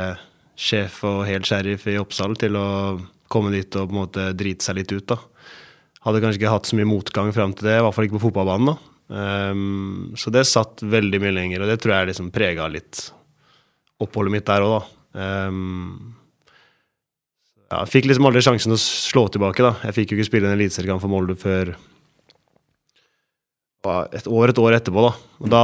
[0.56, 2.68] sjef og helt sheriff i Oppsal til å
[3.32, 5.10] komme dit og på en måte drite seg litt ut.
[5.10, 5.18] da.
[6.06, 8.28] Hadde kanskje ikke hatt så mye motgang fram til det, i hvert fall ikke på
[8.28, 8.70] fotballbanen.
[8.70, 8.92] da.
[9.06, 13.08] Um, så det satt veldig mye lenger, og det tror jeg liksom prega litt
[14.02, 15.48] oppholdet mitt der òg, da.
[15.48, 16.14] Um,
[17.66, 19.74] ja, jeg fikk liksom aldri sjansen til å slå tilbake, da.
[19.88, 21.74] Jeg fikk jo ikke spille en eliteseriekamp for Molde før
[23.86, 25.12] et år, et år etterpå, da.
[25.42, 25.62] Og da,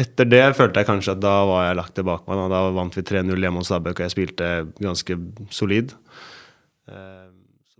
[0.00, 2.40] etter det følte jeg kanskje at da var jeg lagt tilbake meg.
[2.40, 5.18] Da, da vant vi 3-0 hjemme hos Stabæk, og jeg spilte ganske
[5.52, 5.92] solid.
[6.88, 7.28] Uh,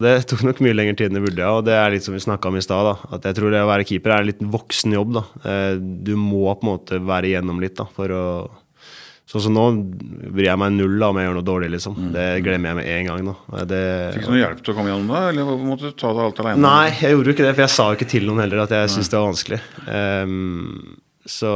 [0.02, 2.22] det tok nok mye lengre tid enn det burde, og det er litt som vi
[2.22, 2.88] snakka om i stad.
[3.14, 5.12] At jeg tror det å være keeper er en litt voksen jobb.
[5.18, 5.22] da.
[5.46, 8.24] Eh, du må på en måte være igjennom litt da, for å
[9.32, 9.62] Sånn som nå
[10.34, 11.70] bryr jeg meg null om jeg gjør noe dårlig.
[11.72, 11.94] liksom.
[11.96, 12.08] Mm.
[12.12, 13.30] Det glemmer jeg med en gang.
[13.30, 13.62] da.
[13.70, 13.84] Det...
[14.18, 16.42] Fikk du noe hjelp til å komme gjennom det, eller måtte du ta det alt
[16.42, 16.60] alene?
[16.66, 18.76] Nei, jeg gjorde jo ikke det, for jeg sa jo ikke til noen heller at
[18.76, 19.60] jeg syntes det var vanskelig.
[19.88, 21.00] Um,
[21.32, 21.50] så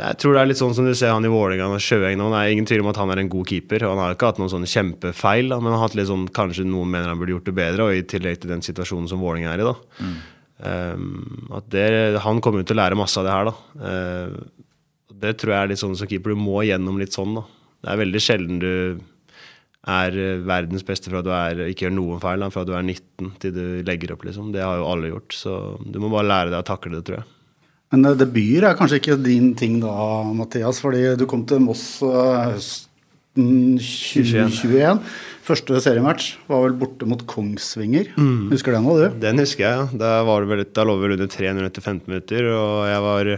[0.00, 2.30] jeg tror det er litt sånn som du ser han i Vålerenga og Sjøeng nå.
[2.32, 3.84] Det er ingen tvil om at han er en god keeper.
[3.84, 6.26] og Han har ikke hatt noen sånne kjempefeil, da, men han har hatt litt sånn,
[6.34, 9.22] kanskje noen mener han burde gjort det bedre, og i tillegg til den situasjonen som
[9.22, 9.68] Vålerenga er i.
[9.68, 9.76] da.
[10.00, 10.16] Mm.
[10.56, 11.88] Um, at det,
[12.24, 13.50] Han kommer jo til å lære masse av det her.
[13.52, 13.56] da.
[13.84, 14.55] Uh,
[15.22, 16.34] det tror jeg er litt sånn som keeper.
[16.34, 17.36] Du må gjennom litt sånn.
[17.38, 17.44] da.
[17.84, 18.72] Det er veldig sjelden du
[19.86, 23.36] er verdens beste fra du er, ikke gjør noen feil, da, fra du er 19
[23.42, 24.26] til du legger opp.
[24.26, 24.50] liksom.
[24.54, 25.36] Det har jo alle gjort.
[25.36, 27.28] Så du må bare lære deg å takle det, tror jeg.
[27.94, 29.94] Men uh, debuter er kanskje ikke din ting da,
[30.34, 35.04] Mathias, fordi du kom til Moss uh, høsten 2021.
[35.46, 38.10] Første seriematch var vel borte mot Kongsvinger.
[38.18, 38.48] Mm.
[38.50, 39.20] Husker du den òg, du?
[39.22, 40.00] Den husker jeg.
[40.02, 43.06] Da, var det vel, da lå vi vel under 3 minutter 15 minutter, og jeg
[43.06, 43.32] var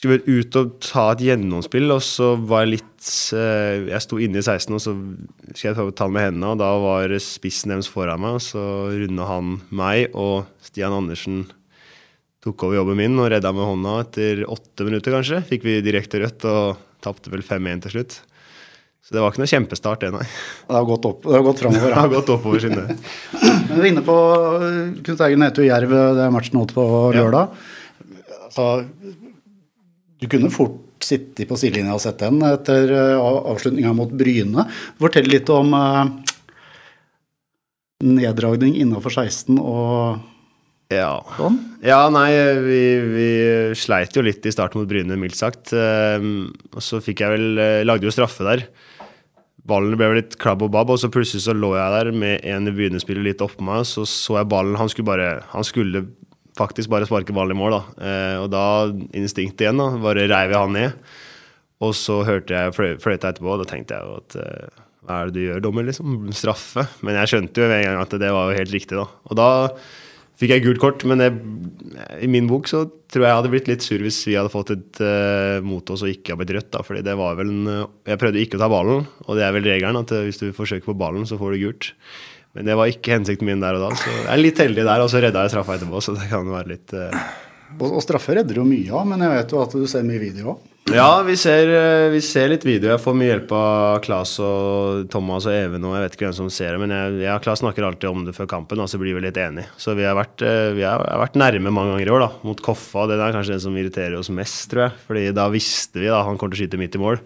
[0.00, 4.40] skulle ut og ta et gjennomspill, og så var jeg litt uh, Jeg sto inne
[4.40, 4.94] i 16, og så
[5.52, 8.64] skulle jeg ta den med hendene, og da var spissen deres foran meg, og så
[8.94, 11.44] runda han meg, og Stian Andersen
[12.40, 15.42] tok over jobben min og redda med hånda etter åtte minutter, kanskje.
[15.50, 18.16] Fikk vi direkte rødt og tapte vel 5-1 til slutt.
[19.04, 20.24] Så det var ikke noe kjempestart, det, nei.
[20.64, 21.90] Det har gått, opp, det har gått framover?
[21.92, 22.96] det har gått oppover siden det.
[23.68, 24.16] Vi er inne på
[25.04, 27.52] Knut Eigen jo Jerv, det er matchen nå på lørdag.
[27.52, 28.38] Ja.
[28.46, 28.68] Altså,
[30.20, 34.66] du kunne fort sitte på sidelinja og sett den etter eh, avslutninga mot Bryne.
[35.00, 36.04] Fortell litt om uh,
[38.04, 40.26] neddragning innafor 16 og
[40.90, 41.20] Ja.
[41.36, 41.56] Sånn?
[41.86, 42.30] Ja, nei,
[42.64, 42.80] vi,
[43.14, 43.26] vi
[43.78, 45.70] sleit jo litt i starten mot Bryne, mildt sagt.
[45.70, 48.64] Ehm, og så fikk jeg vel eh, Lagde jo straffe der.
[49.70, 52.72] Ballen ble litt klabb og babb, og så plutselig så lå jeg der med en
[52.74, 56.08] Bryne-spiller litt oppå meg, så så jeg ballen Han skulle bare Han skulle
[56.58, 57.82] faktisk bare sparke ball i mål, da.
[58.10, 58.64] Eh, og da,
[59.16, 61.10] instinktet igjen, da, bare reiv jeg han ned.
[61.80, 65.16] Og så hørte jeg fløy, fløyta etterpå, og da tenkte jeg jo at eh, hva
[65.22, 65.86] er det du gjør, dommer?
[65.88, 66.20] liksom?
[66.36, 66.84] Straffe.
[67.06, 69.06] Men jeg skjønte jo en gang at det var jo helt riktig, da.
[69.30, 69.50] Og da
[70.40, 71.30] fikk jeg gult kort, men det,
[72.24, 74.72] i min bok så tror jeg jeg hadde blitt litt sur hvis vi hadde fått
[74.72, 76.70] et uh, mot oss og ikke hadde blitt rødt.
[76.72, 77.72] da, fordi det var vel en,
[78.08, 80.88] Jeg prøvde ikke å ta ballen, og det er vel regelen at hvis du forsøker
[80.88, 81.90] på ballen, så får du gult.
[82.56, 85.04] Men det var ikke hensikten min der og da, så jeg er litt heldig der,
[85.04, 87.14] og så redda jeg straffa etterpå, så det kan være litt uh...
[87.78, 90.18] Og, og straffe redder jo mye av, men jeg vet jo at du ser mye
[90.18, 90.66] video òg.
[90.90, 92.88] Ja, vi ser, eh, vi ser, litt video.
[92.90, 95.84] Jeg får mye hjelp av Klas og Thomas og Even.
[95.86, 98.08] og Jeg vet ikke hvem som ser det, men jeg, jeg og Klas snakker alltid
[98.10, 99.70] om det før kampen, og så blir vi litt enige.
[99.78, 100.42] Så vi har vært,
[100.74, 103.06] vi har, vært nærme mange ganger i år, da, mot Koffa.
[103.06, 104.98] Det er kanskje det som irriterer oss mest, tror jeg.
[105.06, 107.22] Fordi da visste vi da han kom til å skyte midt i mål.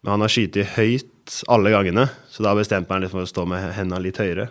[0.00, 3.42] Men han har skutt høyt alle gangene, så da bestemte han litt for å stå
[3.50, 4.44] med hendene litt høyere.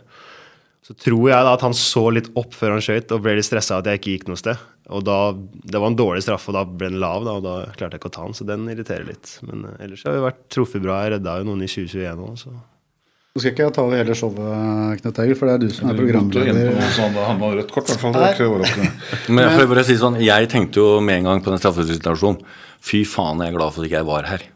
[0.84, 3.48] Så tror jeg da at han så litt opp før han skøyt og ble litt
[3.48, 4.60] stressa at jeg ikke gikk noe sted.
[4.92, 7.56] Og da, Det var en dårlig straffe, og da ble den lav, da, og da
[7.80, 8.36] klarte jeg ikke å ta den.
[8.36, 9.38] Så den irriterer litt.
[9.48, 11.00] Men uh, ellers har vi vært truffet bra.
[11.06, 14.16] Jeg redda jo noen i 2021 òg, så Nå skal ikke jeg ta over hele
[14.18, 16.80] showet, Knut Egil, for det er du som er programleder.
[17.28, 18.16] Han var rødt kort, i hvert fall.
[18.16, 18.88] Det er ikke overraskende.
[19.38, 22.42] Men jeg, bare si sånn, jeg tenkte jo med en gang på den straffesituasjonen
[22.88, 24.48] Fy faen, jeg er glad for at ikke jeg var her.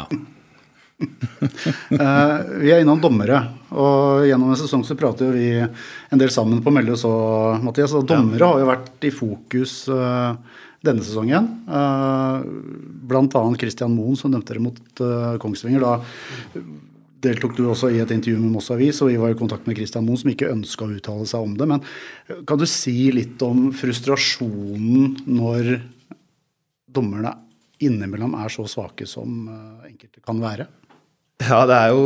[0.00, 0.08] Ja.
[0.98, 6.62] Uh, vi er innom dommere, og gjennom en sesong så prater vi en del sammen
[6.64, 7.94] på Melde og Mathias.
[7.96, 10.34] Og dommere har jo vært i fokus uh,
[10.84, 11.46] denne sesongen.
[11.68, 12.42] Uh,
[13.10, 15.02] blant annet Christian Moen, som dømte dere mot
[15.42, 15.84] Kongsvinger.
[15.84, 16.62] Da
[17.28, 19.78] deltok du også i et intervju med Moss Avis, og vi var i kontakt med
[19.78, 21.70] Christian Moen, som ikke ønska å uttale seg om det.
[21.70, 25.78] Men kan du si litt om frustrasjonen når
[26.88, 27.36] dommerne
[27.82, 29.46] innimellom er så svake som
[29.86, 30.66] enkelte kan være?
[31.46, 32.02] Ja, det er jo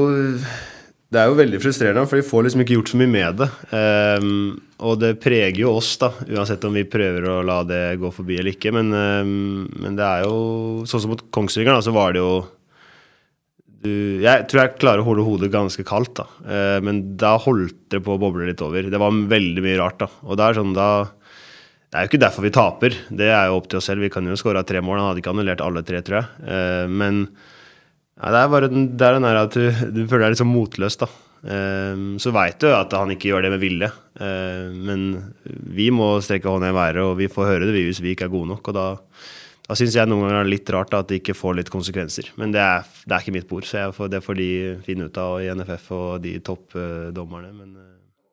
[1.13, 3.49] det er jo veldig frustrerende, for de får liksom ikke gjort så mye med det.
[3.77, 4.31] Um,
[4.81, 8.39] og det preger jo oss, da, uansett om vi prøver å la det gå forbi
[8.41, 8.73] eller ikke.
[8.73, 12.33] Men, um, men det er jo Sånn som mot Kongsvinger, da, så var det jo
[13.83, 13.93] du,
[14.25, 16.27] Jeg tror jeg klarer å holde hodet ganske kaldt, da.
[16.49, 18.89] Uh, men da holdt det på å boble litt over.
[18.89, 20.09] Det var veldig mye rart, da.
[20.25, 23.03] Og det er sånn da Det er jo ikke derfor vi taper.
[23.13, 24.01] Det er jo opp til oss selv.
[24.01, 25.03] Vi kan jo skåra tre mål.
[25.03, 26.89] Han hadde ikke annullert alle tre, tror jeg.
[26.89, 27.27] Men
[28.23, 30.43] ja, det er bare den, det er den der at du, du føler deg litt
[30.43, 31.11] sånn motløs, da.
[31.43, 33.89] Um, så veit du at han ikke gjør det med vilje.
[34.15, 35.07] Uh, men
[35.75, 38.35] vi må strekke hånda i været, og vi får høre det hvis vi ikke er
[38.35, 38.71] gode nok.
[38.71, 38.87] Og da,
[39.67, 42.31] da syns jeg noen ganger det er litt rart at det ikke får litt konsekvenser.
[42.39, 44.51] Men det er, det er ikke mitt bord, så får, det får de
[44.87, 47.51] finne ut av i NFF og de toppdommerne.
[47.73, 47.89] Uh,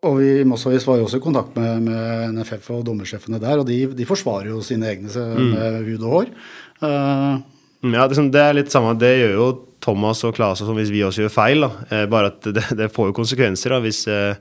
[0.06, 3.66] og vi Mossavis var jo også i kontakt med, med, NFF og dommersjefene der, og
[3.68, 5.50] de, de forsvarer jo sine egne mm.
[5.50, 6.30] med hud og hår.
[6.78, 7.42] Uh,
[7.90, 8.94] ja, det, det, er litt samme.
[9.02, 9.50] Det gjør jo
[9.84, 11.66] Thomas og Claes og sånn hvis vi også gjør feil.
[11.66, 11.70] Da.
[11.96, 13.76] Eh, bare at det, det, får jo konsekvenser.
[13.76, 13.82] da.
[13.84, 14.36] Hvis, eh,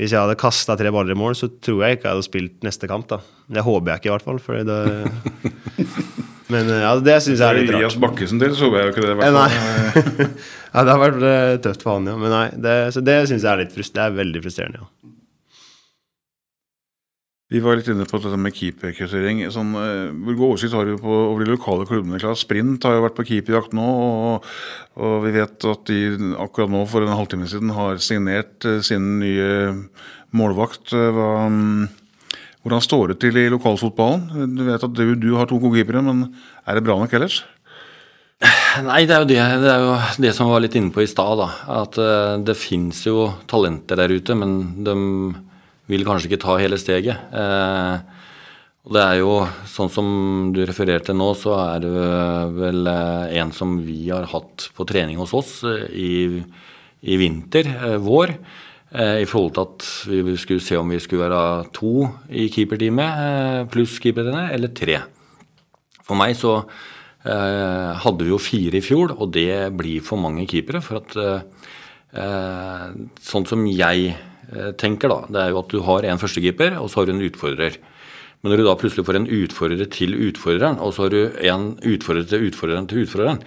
[0.00, 2.66] hvis jeg hadde kasta tre baller i mål, så tror jeg ikke jeg hadde spilt
[2.66, 3.08] neste kamp.
[3.12, 3.20] da.
[3.52, 4.42] Det håper jeg ikke, i hvert fall.
[4.42, 4.80] Fordi det...
[6.52, 7.78] Men eh, ja, det syns jeg er litt rart.
[7.80, 9.12] Elias Bakkesen til så håper jeg jo ikke det.
[9.12, 10.26] I hvert fall.
[10.74, 11.22] ja, det har vært
[11.64, 12.18] tøft for han, ja.
[12.20, 14.02] Men nei, det, så det syns jeg er litt frustrerende.
[14.02, 14.84] det er veldig frustrerende.
[14.84, 15.11] ja.
[17.52, 19.42] Vi var litt inne på dette med keeperkvittering.
[19.52, 22.20] Sånn, eh, hvor god oversikt har du på over de lokale klubbene?
[22.22, 24.46] Klar, Sprint har jo vært på keeperjakt nå, og,
[24.96, 25.98] og, vi vet at de
[26.40, 29.50] akkurat nå for en halvtime siden har signert uh, sin nye
[30.32, 30.94] målvakt.
[30.96, 31.90] Eh, hva, um,
[32.64, 34.56] hvordan står det til i lokalfotballen?
[34.56, 36.30] Du vet at du, du har to gode keepere, men
[36.64, 37.42] er det bra nok ellers?
[38.88, 41.10] Nei, det er, det, det er jo det, som vi var litt inne på i
[41.10, 41.44] stad.
[41.68, 42.00] At
[42.46, 44.54] det fins jo talenter der ute, men
[44.86, 44.96] de
[45.92, 47.30] vil kanskje ikke ta hele steget.
[47.36, 48.20] Eh,
[48.82, 49.36] og det er jo
[49.70, 50.08] sånn som
[50.54, 52.08] du refererte nå, så er det
[52.56, 56.12] vel eh, en som vi har hatt på trening hos oss eh, i,
[57.06, 57.70] i vinter,
[58.02, 58.36] vår.
[58.92, 59.84] I forhold til at
[60.28, 64.98] vi skulle se om vi skulle være to i keeperteamet pluss keeperne, eller tre.
[66.04, 66.58] For meg så
[67.24, 70.82] hadde vi jo fire i fjor, og det blir for mange keepere.
[70.84, 71.16] For at
[73.24, 74.12] sånn som jeg
[74.80, 77.24] tenker, da, det er jo at du har en førstekeeper, og så har du en
[77.24, 77.78] utfordrer.
[78.42, 81.68] Men når du da plutselig får en utfordrer til utfordreren, og så har du en
[81.78, 83.40] utfordrer til utfordreren til utfordreren,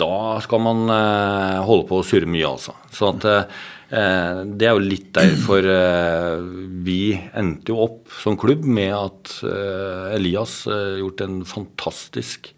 [0.00, 2.74] da skal man eh, holde på å surre mye, altså.
[2.92, 6.44] Så at eh, det er jo litt derfor eh,
[6.86, 12.54] vi endte jo opp som klubb med at eh, Elias eh, gjort en fantastisk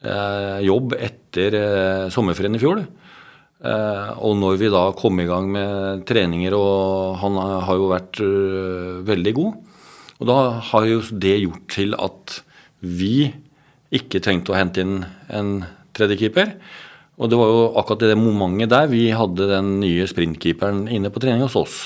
[0.00, 1.52] jobb etter
[2.08, 2.78] sommerferien i fjor.
[3.60, 8.22] Eh, og når vi da kom i gang med treninger, og han har jo vært
[8.24, 9.58] uh, veldig god,
[10.20, 12.40] Og da har jo det gjort til at
[12.80, 13.32] vi
[13.90, 14.98] ikke trengte å hente inn
[15.32, 15.62] en
[15.96, 16.52] tredjekeeper.
[17.16, 21.08] Og det var jo akkurat i det momentet der vi hadde den nye sprintkeeperen inne
[21.12, 21.78] på trening hos oss.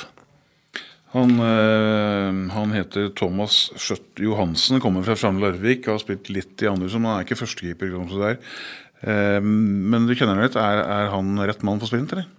[1.15, 5.87] Han, øh, han heter Thomas Skjøtt Johansen, kommer fra Framne Larvik.
[5.87, 7.95] Har spilt litt i andre som han er ikke førstekeeper.
[9.05, 10.57] Uh, men du kjenner ham litt.
[10.57, 12.31] Er, er, han rett mann for sprint, eller?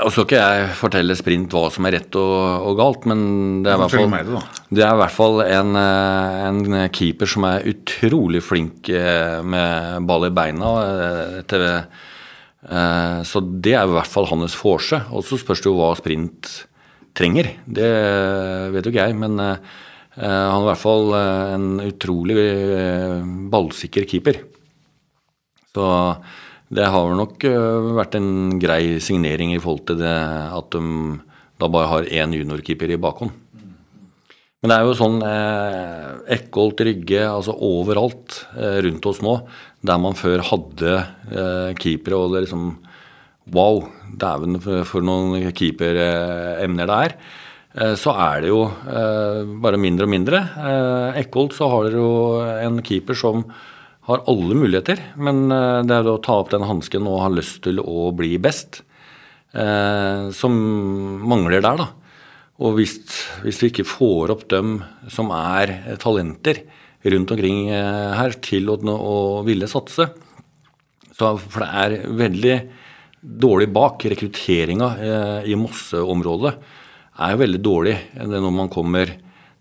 [0.00, 2.34] Og skal ikke jeg fortelle sprint hva som er rett og,
[2.70, 3.22] og galt, men
[3.64, 4.42] det er, fall, det,
[4.78, 10.28] det er i hvert fall en, eh, en, keeper som er utrolig flink med ball
[10.28, 10.70] i beina.
[11.50, 11.66] TV
[13.26, 14.98] så det er i hvert fall hans forse.
[15.10, 16.52] Og så spørs det jo hva sprint
[17.16, 17.50] trenger.
[17.66, 17.90] Det
[18.76, 19.56] vet jo ikke jeg, men han
[20.14, 22.38] er i hvert fall en utrolig
[23.50, 24.42] ballsikker keeper.
[25.70, 25.88] Så
[26.70, 27.44] det har nok
[27.96, 30.16] vært en grei signering i forhold til det
[30.54, 31.20] at de
[31.60, 33.34] da bare har én juniorkeeper i bakhånd.
[34.60, 39.38] Men det er jo sånn eh, Eckholt, Rygge, altså overalt eh, rundt oss nå,
[39.88, 42.72] der man før hadde eh, keepere og det liksom
[43.50, 43.80] Wow,
[44.20, 47.14] dæven for noen keeperemner det er.
[47.72, 50.42] Eh, så er det jo eh, bare mindre og mindre.
[50.60, 52.12] Eh, Eckholt så har dere jo
[52.68, 53.42] en keeper som
[54.10, 57.80] har alle muligheter, men det er å ta opp den hansken og ha lyst til
[57.82, 58.82] å bli best,
[59.50, 60.56] som
[61.26, 61.86] mangler der, da.
[62.60, 62.96] Og hvis,
[63.42, 64.76] hvis, vi ikke får opp dem
[65.10, 66.60] som er talenter
[67.02, 70.10] rundt omkring her, til å, å ville satse
[71.20, 72.56] så, For det er veldig
[73.20, 74.04] dårlig bak.
[74.08, 76.54] Rekrutteringa eh, i Mosse-området
[77.20, 79.12] er veldig dårlig når man kommer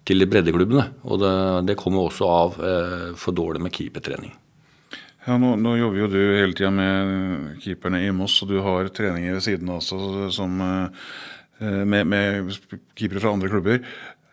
[0.07, 0.85] til breddeklubbene.
[1.07, 1.33] Og det,
[1.69, 4.35] det kommer også av eh, for dårlig med keepertrening.
[5.25, 8.89] Ja, nå, nå, jobber jo du hele tida med keeperne i Moss, og du har
[8.95, 12.55] treninger ved siden av også som, eh, med, med
[12.97, 13.83] keepere fra andre klubber.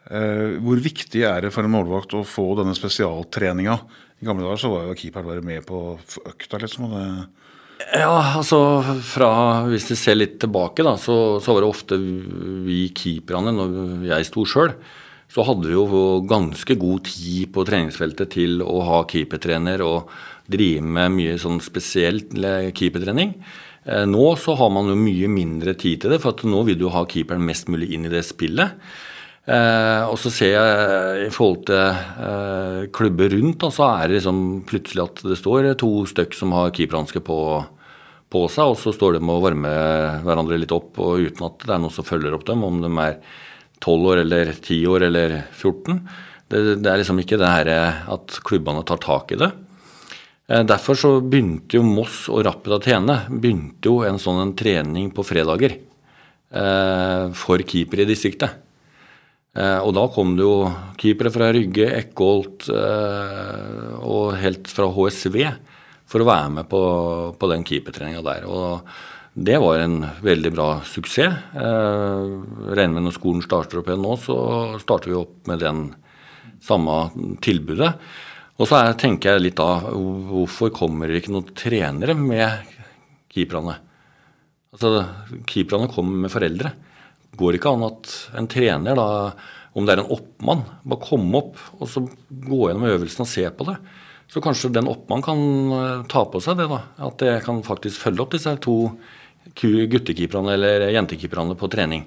[0.06, 3.72] Hvor viktig er det for en målvakt å få denne spesialtreninga?
[4.22, 5.80] I gamle dager så var jo keeperen bare med på
[6.30, 6.86] økta, liksom.
[6.86, 7.08] og det
[7.76, 8.58] ja, altså
[9.04, 9.30] fra,
[9.68, 11.98] Hvis vi ser litt tilbake, da, så, så var det ofte
[12.66, 14.72] vi keeperne, når jeg sto sjøl,
[15.32, 20.12] så hadde vi jo ganske god tid på treningsfeltet til å ha keepertrener og
[20.46, 22.36] drive med mye sånn spesielt
[22.76, 23.34] keepertrening.
[23.86, 26.88] Eh, nå så har man jo mye mindre tid til det, for nå vil du
[26.94, 28.74] ha keeperen mest mulig inn i det spillet.
[29.46, 34.18] Eh, og så ser jeg i forhold til eh, klubber rundt, da, så er det
[34.18, 37.38] liksom plutselig at det står to stykk som har keeperhansker på,
[38.34, 41.76] på, seg, og så står de og varmer hverandre litt opp og uten at det
[41.76, 43.20] er noen som følger opp dem, om de er
[43.84, 46.00] 12 år eller 10 år eller 14.
[46.46, 47.70] Det, det er liksom ikke det her
[48.14, 49.50] at klubbene tar tak i det.
[50.48, 55.10] Eh, derfor så begynte jo Moss og Rapid Athene begynte jo en sånn en trening
[55.14, 58.62] på fredager eh, for keeper i distriktet.
[59.56, 60.68] Eh, og da kom det jo
[61.00, 65.40] keepere fra Rygge, Eckholt eh, og helt fra HSV
[66.06, 66.80] for å være med på,
[67.34, 68.46] på den keepertreninga der.
[68.46, 68.86] Og
[69.36, 71.40] det var en veldig bra suksess.
[71.52, 72.30] Eh,
[72.72, 74.36] regner med når skolen starter opp igjen nå, så
[74.82, 75.82] starter vi opp med den
[76.64, 76.96] samme
[77.44, 77.92] tilbudet.
[78.56, 82.72] Og så er, tenker jeg litt da, hvorfor kommer det ikke noen trenere med
[83.32, 83.76] keeperne?
[84.72, 85.04] Altså,
[85.48, 86.72] Keeperne kommer med foreldre
[87.36, 89.32] går ikke an at en trener, da,
[89.76, 93.44] om det er en oppmann, bare komme opp og så gå gjennom øvelsen og se
[93.52, 93.76] på det.
[94.32, 95.42] Så kanskje den oppmannen kan
[95.76, 96.80] eh, ta på seg det, da.
[97.06, 98.76] At jeg kan faktisk følge opp disse to
[99.62, 102.06] guttekeeperne eller jentekeeperne på trening.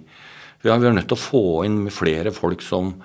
[0.60, 2.98] Vi er, vi er nødt til å få inn flere folk som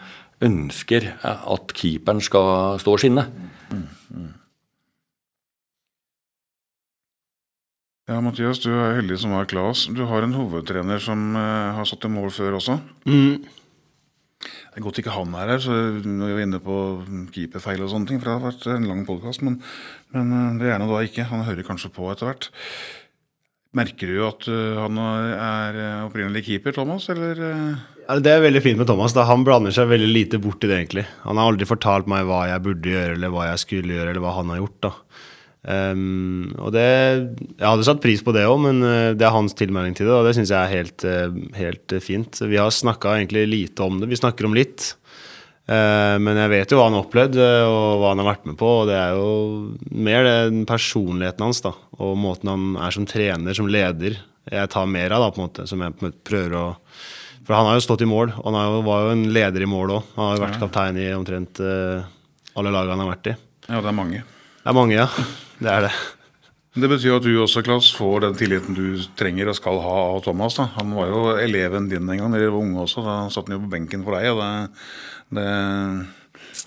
[0.45, 3.29] ønsker at keeperen skal stå og skinne.
[3.71, 4.33] Mm, mm.
[8.05, 9.87] Ja, Mathias, du er heldig som har Claes.
[9.89, 12.77] Du har en hovedtrener som uh, har satt i mål før også.
[13.09, 13.47] Mm.
[14.45, 15.73] Det er godt ikke han er her, så
[16.05, 16.77] nå er vi inne på
[17.33, 18.21] keeperfeil og sånne ting.
[18.21, 19.57] For det har vært en lang podkast, men,
[20.13, 21.25] men, eh, det er nå da ikke.
[21.31, 22.51] Han hører kanskje på etter hvert.
[23.75, 27.43] Merker du at uh, han er opprinnelig keeper, Thomas, eller?
[28.05, 29.15] Ja, det er veldig fint med Thomas.
[29.17, 31.07] da Han blander seg veldig lite bort i det, egentlig.
[31.25, 34.25] Han har aldri fortalt meg hva jeg burde gjøre, eller hva jeg skulle gjøre, eller
[34.25, 34.83] hva han har gjort.
[34.89, 34.97] da
[35.65, 36.83] Um, og det,
[37.57, 38.83] Jeg hadde satt pris på det òg, men
[39.17, 41.07] det er hans tilmelding til det, og det syns jeg er helt,
[41.57, 42.37] helt fint.
[42.45, 44.11] Vi har snakka egentlig lite om det.
[44.13, 44.91] Vi snakker om litt.
[45.65, 48.69] Men jeg vet jo hva han har opplevd, og hva han har vært med på.
[48.83, 49.29] Og det er jo
[49.97, 54.91] mer den personligheten hans da, og måten han er som trener, som leder, jeg tar
[54.91, 56.65] mer av, da, på en måte, som jeg prøver å
[57.45, 59.69] For han har jo stått i mål, og han jo, var jo en leder i
[59.69, 60.13] mål òg.
[60.17, 63.35] Han har jo vært kaptein i omtrent alle lagene han har vært i.
[63.69, 64.21] Ja, det er mange.
[64.61, 65.09] Det er mange, ja.
[65.61, 65.95] Det er det.
[66.75, 70.23] Det betyr at du også, Klaus, får den tilliten du trenger og skal ha av
[70.25, 70.57] Thomas.
[70.59, 70.67] da.
[70.75, 73.05] Han var jo eleven din en gang, dere var unge også.
[73.07, 74.33] Da satt han jo på benken for deg.
[74.33, 74.81] og det,
[75.37, 75.49] det,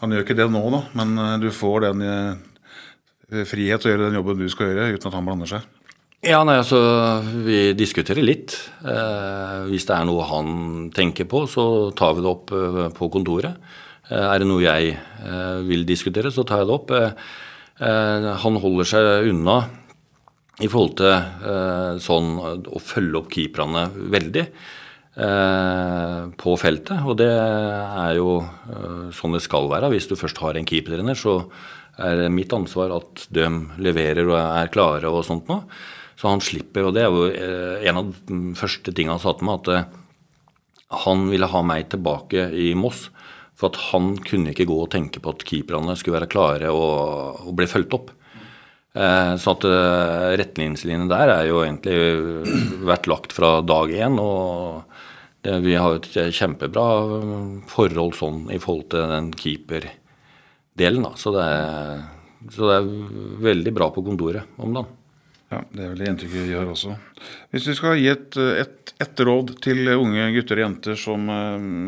[0.01, 3.95] Han gjør ikke det nå, da, men eh, du får den eh, frihet til å
[3.95, 5.73] gjøre den jobben du skal gjøre, uten at han blander seg.
[6.25, 6.79] Ja, nei, altså
[7.45, 8.55] Vi diskuterer litt.
[8.81, 13.09] Eh, hvis det er noe han tenker på, så tar vi det opp eh, på
[13.13, 13.59] kontoret.
[14.09, 16.95] Eh, er det noe jeg eh, vil diskutere, så tar jeg det opp.
[17.77, 19.59] Han holder seg unna
[20.57, 24.45] i forhold til sånn å følge opp keeperne veldig
[25.17, 27.01] på feltet.
[27.09, 29.89] Og det er jo eh, sånn det skal være.
[29.93, 31.39] Hvis du først har en keepertrener, så
[31.97, 33.47] er det mitt ansvar at de
[33.81, 35.65] leverer og er klare og sånt noe.
[36.17, 39.35] Så han slipper, og det er jo eh, en av de første tingene han sa
[39.37, 39.87] til meg, at eh,
[41.05, 43.07] han ville ha meg tilbake i Moss.
[43.57, 47.41] For at han kunne ikke gå og tenke på at keeperne skulle være klare og,
[47.41, 48.11] og bli fulgt opp.
[48.97, 51.97] Eh, så at eh, retningslinjene der er jo egentlig
[52.85, 54.17] vært lagt fra dag én.
[54.21, 54.96] Og
[55.63, 56.85] vi har et kjempebra
[57.71, 61.05] forhold sånn i forhold til den keeperdelen.
[61.07, 61.13] da.
[61.19, 62.05] Så det, er,
[62.53, 62.91] så det er
[63.49, 64.93] veldig bra på kontoret om dagen.
[65.47, 66.93] Ja, Det er vel det inntrykket vi har også.
[67.55, 71.23] Hvis du skal gi et, et, et råd til unge gutter og jenter som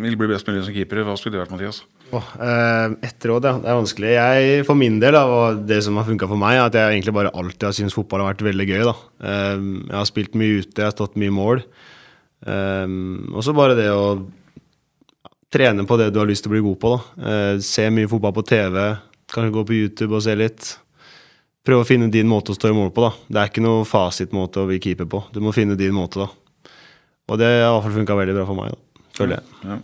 [0.06, 1.82] vil bli best mulig som keepere, hva skulle det vært, Mathias?
[2.15, 3.58] Oh, eh, ett råd, ja.
[3.60, 4.13] Det er vanskelig.
[4.15, 6.95] Jeg, for min del, da, og det som har funka for meg, er at jeg
[6.95, 8.82] egentlig bare alltid har syntes fotball har vært veldig gøy.
[8.88, 8.95] da.
[9.28, 11.65] Eh, jeg har spilt mye ute, jeg har stått mye mål.
[12.45, 12.86] Eh,
[13.34, 14.19] og så bare det å
[15.49, 16.93] trene på det du har lyst til å bli god på.
[17.19, 18.78] Eh, se mye fotball på TV,
[19.34, 20.71] kanskje gå på YouTube og se litt.
[21.65, 23.06] Prøve å finne din måte å stå i mål på.
[23.06, 23.12] da.
[23.28, 25.23] Det er ikke noe fasitmåte å bli keeper på.
[25.34, 26.73] Du må finne din måte, da.
[27.30, 29.08] Og det har i hvert fall funka veldig bra for meg, da.
[29.19, 29.58] føler jeg.
[29.69, 29.80] Ja.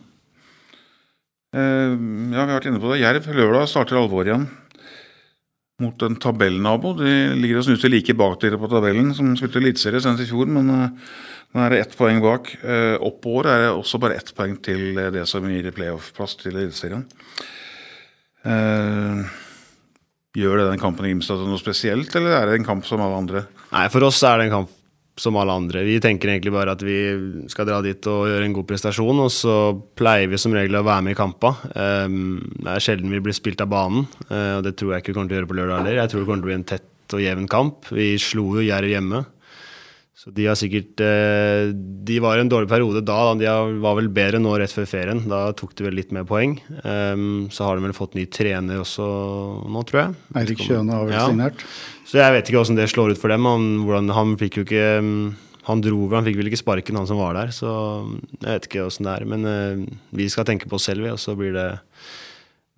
[1.56, 3.02] Eh, ja, vi har vært inne på det.
[3.04, 4.48] Jerv lørdag starter alvor igjen
[5.84, 6.94] mot en tabellnabo.
[7.00, 10.48] De ligger og snuser like bak dere på tabellen, som spilte eliteserie senest i fjor,
[10.52, 11.16] men uh,
[11.56, 12.52] nå er det ett poeng bak.
[12.64, 17.04] Uh, oppover er det også bare ett poeng til det som gir playoff-plass til Eliteserien.
[20.36, 23.22] Gjør det den kampen i Grimstad noe spesielt, eller er det en kamp som alle
[23.24, 23.46] andre?
[23.72, 24.74] Nei, for oss er det en kamp
[25.16, 25.84] som alle andre.
[25.88, 26.98] Vi tenker egentlig bare at vi
[27.52, 29.56] skal dra dit og gjøre en god prestasjon, og så
[29.98, 31.54] pleier vi som regel å være med i kampa.
[31.72, 35.14] Um, det er sjelden vi blir spilt av banen, uh, og det tror jeg ikke
[35.14, 36.02] vi kommer til å gjøre på lørdag heller.
[36.02, 37.92] Jeg tror det kommer til å bli en tett og jevn kamp.
[37.96, 39.24] Vi slo jo Jerv hjemme.
[40.16, 43.18] Så de har sikkert uh, De var i en dårlig periode da.
[43.36, 43.50] De
[43.84, 45.20] var vel bedre nå rett før ferien.
[45.28, 46.54] Da tok de vel litt mer poeng.
[46.88, 49.04] Um, så har de vel fått ny trener også
[49.68, 50.16] nå, tror jeg.
[50.40, 51.26] Eirik Kjøne har vel Ja.
[51.28, 51.66] signert.
[52.08, 53.44] Så jeg vet ikke hvordan det slår ut for dem.
[53.50, 54.86] Han, hvordan, han fikk jo ikke
[55.66, 57.50] Han dro vel, han fikk vel ikke sparken, han som var der.
[57.50, 57.68] Så
[58.38, 59.24] jeg vet ikke åssen det er.
[59.26, 59.80] Men eh,
[60.14, 61.72] vi skal tenke på oss selv, vi, og så blir det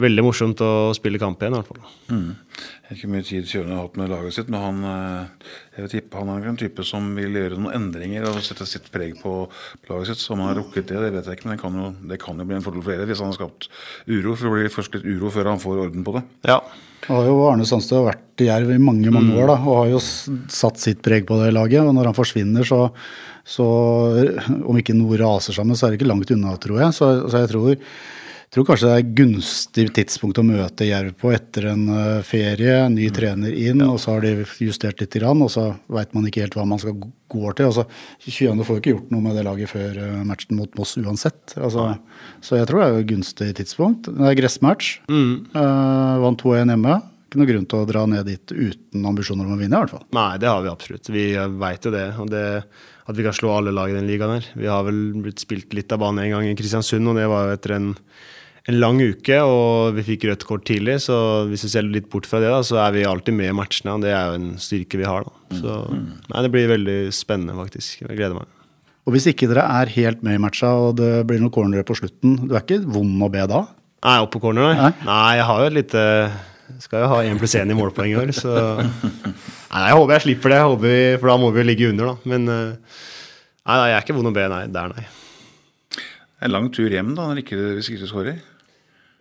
[0.01, 1.85] veldig morsomt å spille kamp igjen, i hvert fall.
[2.07, 5.53] Jeg vet ikke hvor mye tid Kjøne har hatt med laget sitt, men han, eh,
[5.75, 8.91] jeg vil tippe, han er en type som vil gjøre noen endringer og sette sitt
[8.93, 9.33] preg på
[9.89, 10.21] laget sitt.
[10.21, 12.19] Så om han har rukket det, det vet jeg ikke, men det kan jo, det
[12.21, 13.69] kan jo bli en fordel for dere hvis han har skapt
[14.05, 14.35] uro.
[14.35, 16.23] For det blir først litt uro før han får orden på det.
[16.51, 16.59] Ja.
[17.07, 19.89] Nå har jo Arne Sandstø vært i Jerv i mange mange år da, og har
[19.95, 21.81] jo satt sitt preg på det laget.
[21.81, 22.87] og Når han forsvinner, så,
[23.47, 23.65] så
[24.61, 26.97] om ikke noe raser sammen, så er det ikke langt unna, tror jeg.
[26.97, 27.77] Så, så jeg tror,
[28.57, 32.79] tror kanskje det er gunstig tidspunkt å møte Jerv på etter en eh, ferie.
[32.89, 36.57] Ny trener inn, og så har de justert litt, og så veit man ikke helt
[36.57, 37.69] hva man skal gå til.
[37.69, 37.85] Altså,
[38.23, 41.53] Kjøne får jo ikke gjort noe med det laget før eh, matchen mot Moss uansett.
[41.59, 41.91] Altså,
[42.41, 44.09] så jeg tror det er et gunstig tidspunkt.
[44.09, 44.97] Det er gressmatch.
[45.11, 46.99] Eh, vant 2-1 hjemme.
[47.27, 49.97] Ikke noe grunn til å dra ned dit uten ambisjoner om å vinne, i hvert
[49.97, 50.05] fall.
[50.15, 51.11] Nei, det har vi absolutt.
[51.11, 52.07] Vi veit jo det.
[52.23, 52.45] Og det
[53.07, 54.47] at vi kan slå alle lag i den ligaen her.
[54.57, 57.47] Vi har vel blitt spilt litt av banen en gang i Kristiansund, og det var
[57.47, 57.93] jo etter en,
[58.67, 59.39] en lang uke.
[59.47, 61.17] Og vi fikk rødt kort tidlig, så
[61.49, 63.95] hvis vi ser litt bort fra det, da, så er vi alltid med i matchene.
[63.95, 65.27] Og det er jo en styrke vi har.
[65.27, 65.61] Da.
[65.61, 68.03] Så nei, det blir veldig spennende, faktisk.
[68.03, 68.53] Jeg gleder meg.
[69.07, 71.95] Og hvis ikke dere er helt med i matcha, og det blir noen cornere på
[71.95, 73.63] slutten, du er ikke vond å be da?
[74.03, 74.75] Nei, opp på corner, nei.
[74.89, 75.07] Nei.
[75.07, 76.01] Nei, jeg har jo et lite
[76.83, 78.51] Skal jo ha én pluss én i målpoeng i år, så
[78.83, 81.87] Nei, jeg håper jeg slipper det, jeg håper vi, for da må vi jo ligge
[81.93, 82.29] under, da.
[82.33, 82.99] Men eh,
[83.63, 84.61] nei, nei, jeg er ikke vond å be, nei.
[84.75, 86.03] Der, nei.
[86.43, 88.43] En lang tur hjem da, når ikke, hvis ikke du skårer.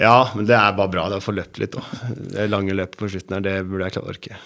[0.02, 2.12] Ja, men det er bare bra det å få løpt litt, òg.
[2.34, 4.38] Det lange løpet på slutten her, det burde jeg klare å orke.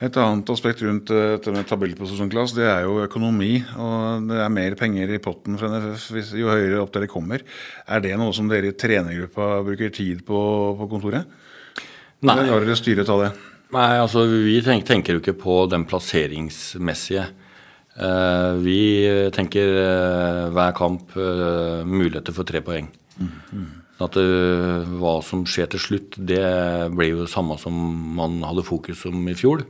[0.00, 3.52] Et annet aspekt rundt eh, dette med tabellposisjonsklass, det er jo økonomi.
[3.76, 7.44] Og det er mer penger i potten fra NFF hvis, jo høyere opp dere kommer.
[7.84, 10.40] Er det noe som dere i trenergruppa bruker tid på
[10.80, 11.28] på kontoret?
[12.24, 12.32] Nei.
[12.32, 13.28] Eller lar dere styret ta det?
[13.76, 17.28] Nei, altså vi tenker, tenker jo ikke på den plasseringsmessige.
[18.00, 18.80] Uh, vi
[19.34, 22.88] tenker uh, hver kamp uh, muligheter for tre poeng.
[23.20, 26.40] Så at uh, hva som skjer til slutt, det
[26.96, 27.74] blir jo det samme som
[28.16, 29.66] man hadde fokus om i fjor.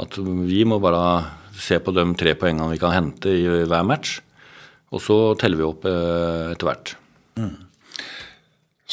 [0.00, 1.04] At vi må bare
[1.54, 4.18] se på de tre poengene vi kan hente i hver match.
[4.94, 6.94] Og så teller vi opp uh, etter hvert.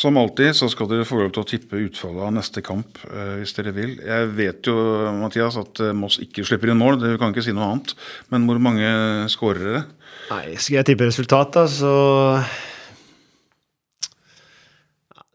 [0.01, 3.41] Som alltid så skal dere få lov til å tippe utfallet av neste kamp eh,
[3.41, 3.91] hvis dere vil.
[3.99, 4.76] Jeg vet jo
[5.19, 7.91] Mathias, at Moss ikke slipper inn mål, du kan ikke si noe annet.
[8.32, 8.88] Men hvor mange
[9.30, 9.84] skårer dere?
[10.32, 11.91] Nei, skal jeg tippe resultatet, så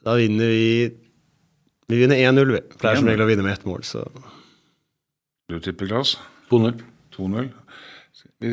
[0.07, 0.67] Da vinner vi
[1.91, 2.61] Vi vinner 1-0, vi.
[2.81, 3.11] Pleier som 1-0.
[3.13, 4.05] regel å vinne med ett mål, så
[5.51, 6.17] Du tipper Klas?
[6.51, 6.81] 2-0.
[7.17, 7.49] 2-0.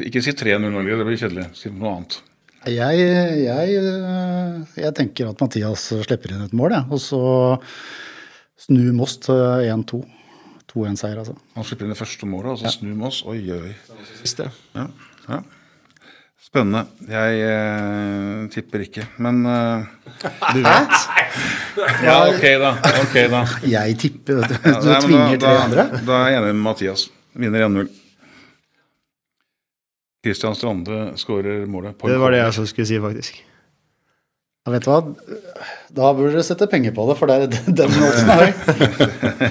[0.06, 1.48] Ikke si 3-0, Norge, det blir kjedelig.
[1.58, 2.20] Si noe annet.
[2.70, 3.00] Jeg,
[3.44, 6.86] jeg, øh, jeg tenker at Mathias slipper inn et mål, jeg.
[6.94, 7.22] Og så
[8.68, 9.42] snu Moss til
[9.74, 10.04] 1-2.
[10.74, 11.36] 2-1-seier, altså.
[11.58, 13.24] Han slipper inn det første målet, og så snur Moss.
[13.30, 13.74] Oi, oi.
[14.22, 14.48] siste.
[14.78, 14.88] Ja,
[15.28, 15.42] ja.
[16.54, 16.84] Spennende.
[17.10, 19.86] Jeg eh, tipper ikke, men eh,
[20.54, 20.98] Du vet?
[22.06, 22.70] Ja, ok da.
[23.02, 23.40] ok da.
[23.74, 25.86] Jeg tipper Du, Ja, du nei, tvinger tre da, andre.
[25.96, 27.08] Da, da er jeg enig med Mathias.
[27.42, 27.88] Vinner 1-0.
[30.24, 31.98] Christian Strande skårer målet.
[31.98, 33.40] på Det var det jeg også skulle si, faktisk.
[34.64, 35.00] Ja, vet du hva?
[35.92, 38.54] Da burde dere sette penger på det, for det er den måten er høy.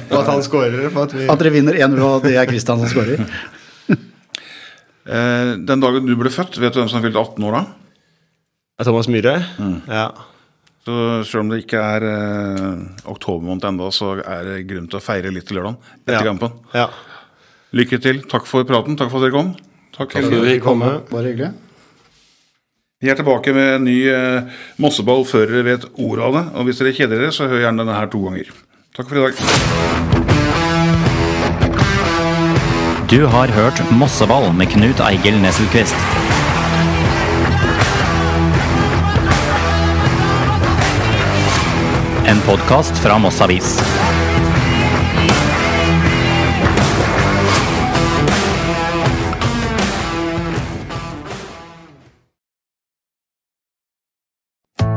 [0.07, 0.87] At han skårer.
[0.87, 1.27] At vi...
[1.35, 3.27] At dere vinner 1-0, og det er Christian som skårer.
[5.07, 7.63] Eh, den dagen du ble født, vet du hvem som fylte 18 år da?
[8.81, 9.35] Er Thomas Myhre?
[9.59, 9.81] Mm.
[9.91, 10.07] Ja.
[10.87, 10.95] Så
[11.29, 12.79] selv om det ikke er eh,
[13.11, 15.77] oktober måned ennå, så er det grunn til å feire litt til lørdag
[16.07, 16.23] etter Ja.
[16.31, 16.55] kampen.
[16.75, 16.89] ja.
[17.73, 18.19] Lykke til.
[18.29, 18.99] Takk for praten.
[19.01, 19.55] Takk for at dere kom.
[19.97, 20.11] Takk.
[20.13, 20.81] Takk for at vi kom.
[21.09, 21.55] Bare hyggelig.
[23.01, 24.43] Vi er tilbake med en ny eh,
[24.79, 26.45] Mosseball før dere vet ordet av det.
[26.53, 28.53] Og hvis dere kjeder dere, så hør gjerne denne her to ganger.
[28.95, 30.22] Takk for i dag.
[33.13, 35.97] Du har hørt Mosseball med Knut Eigil Nesselquist.
[42.25, 43.75] En podkast fra Moss Avis.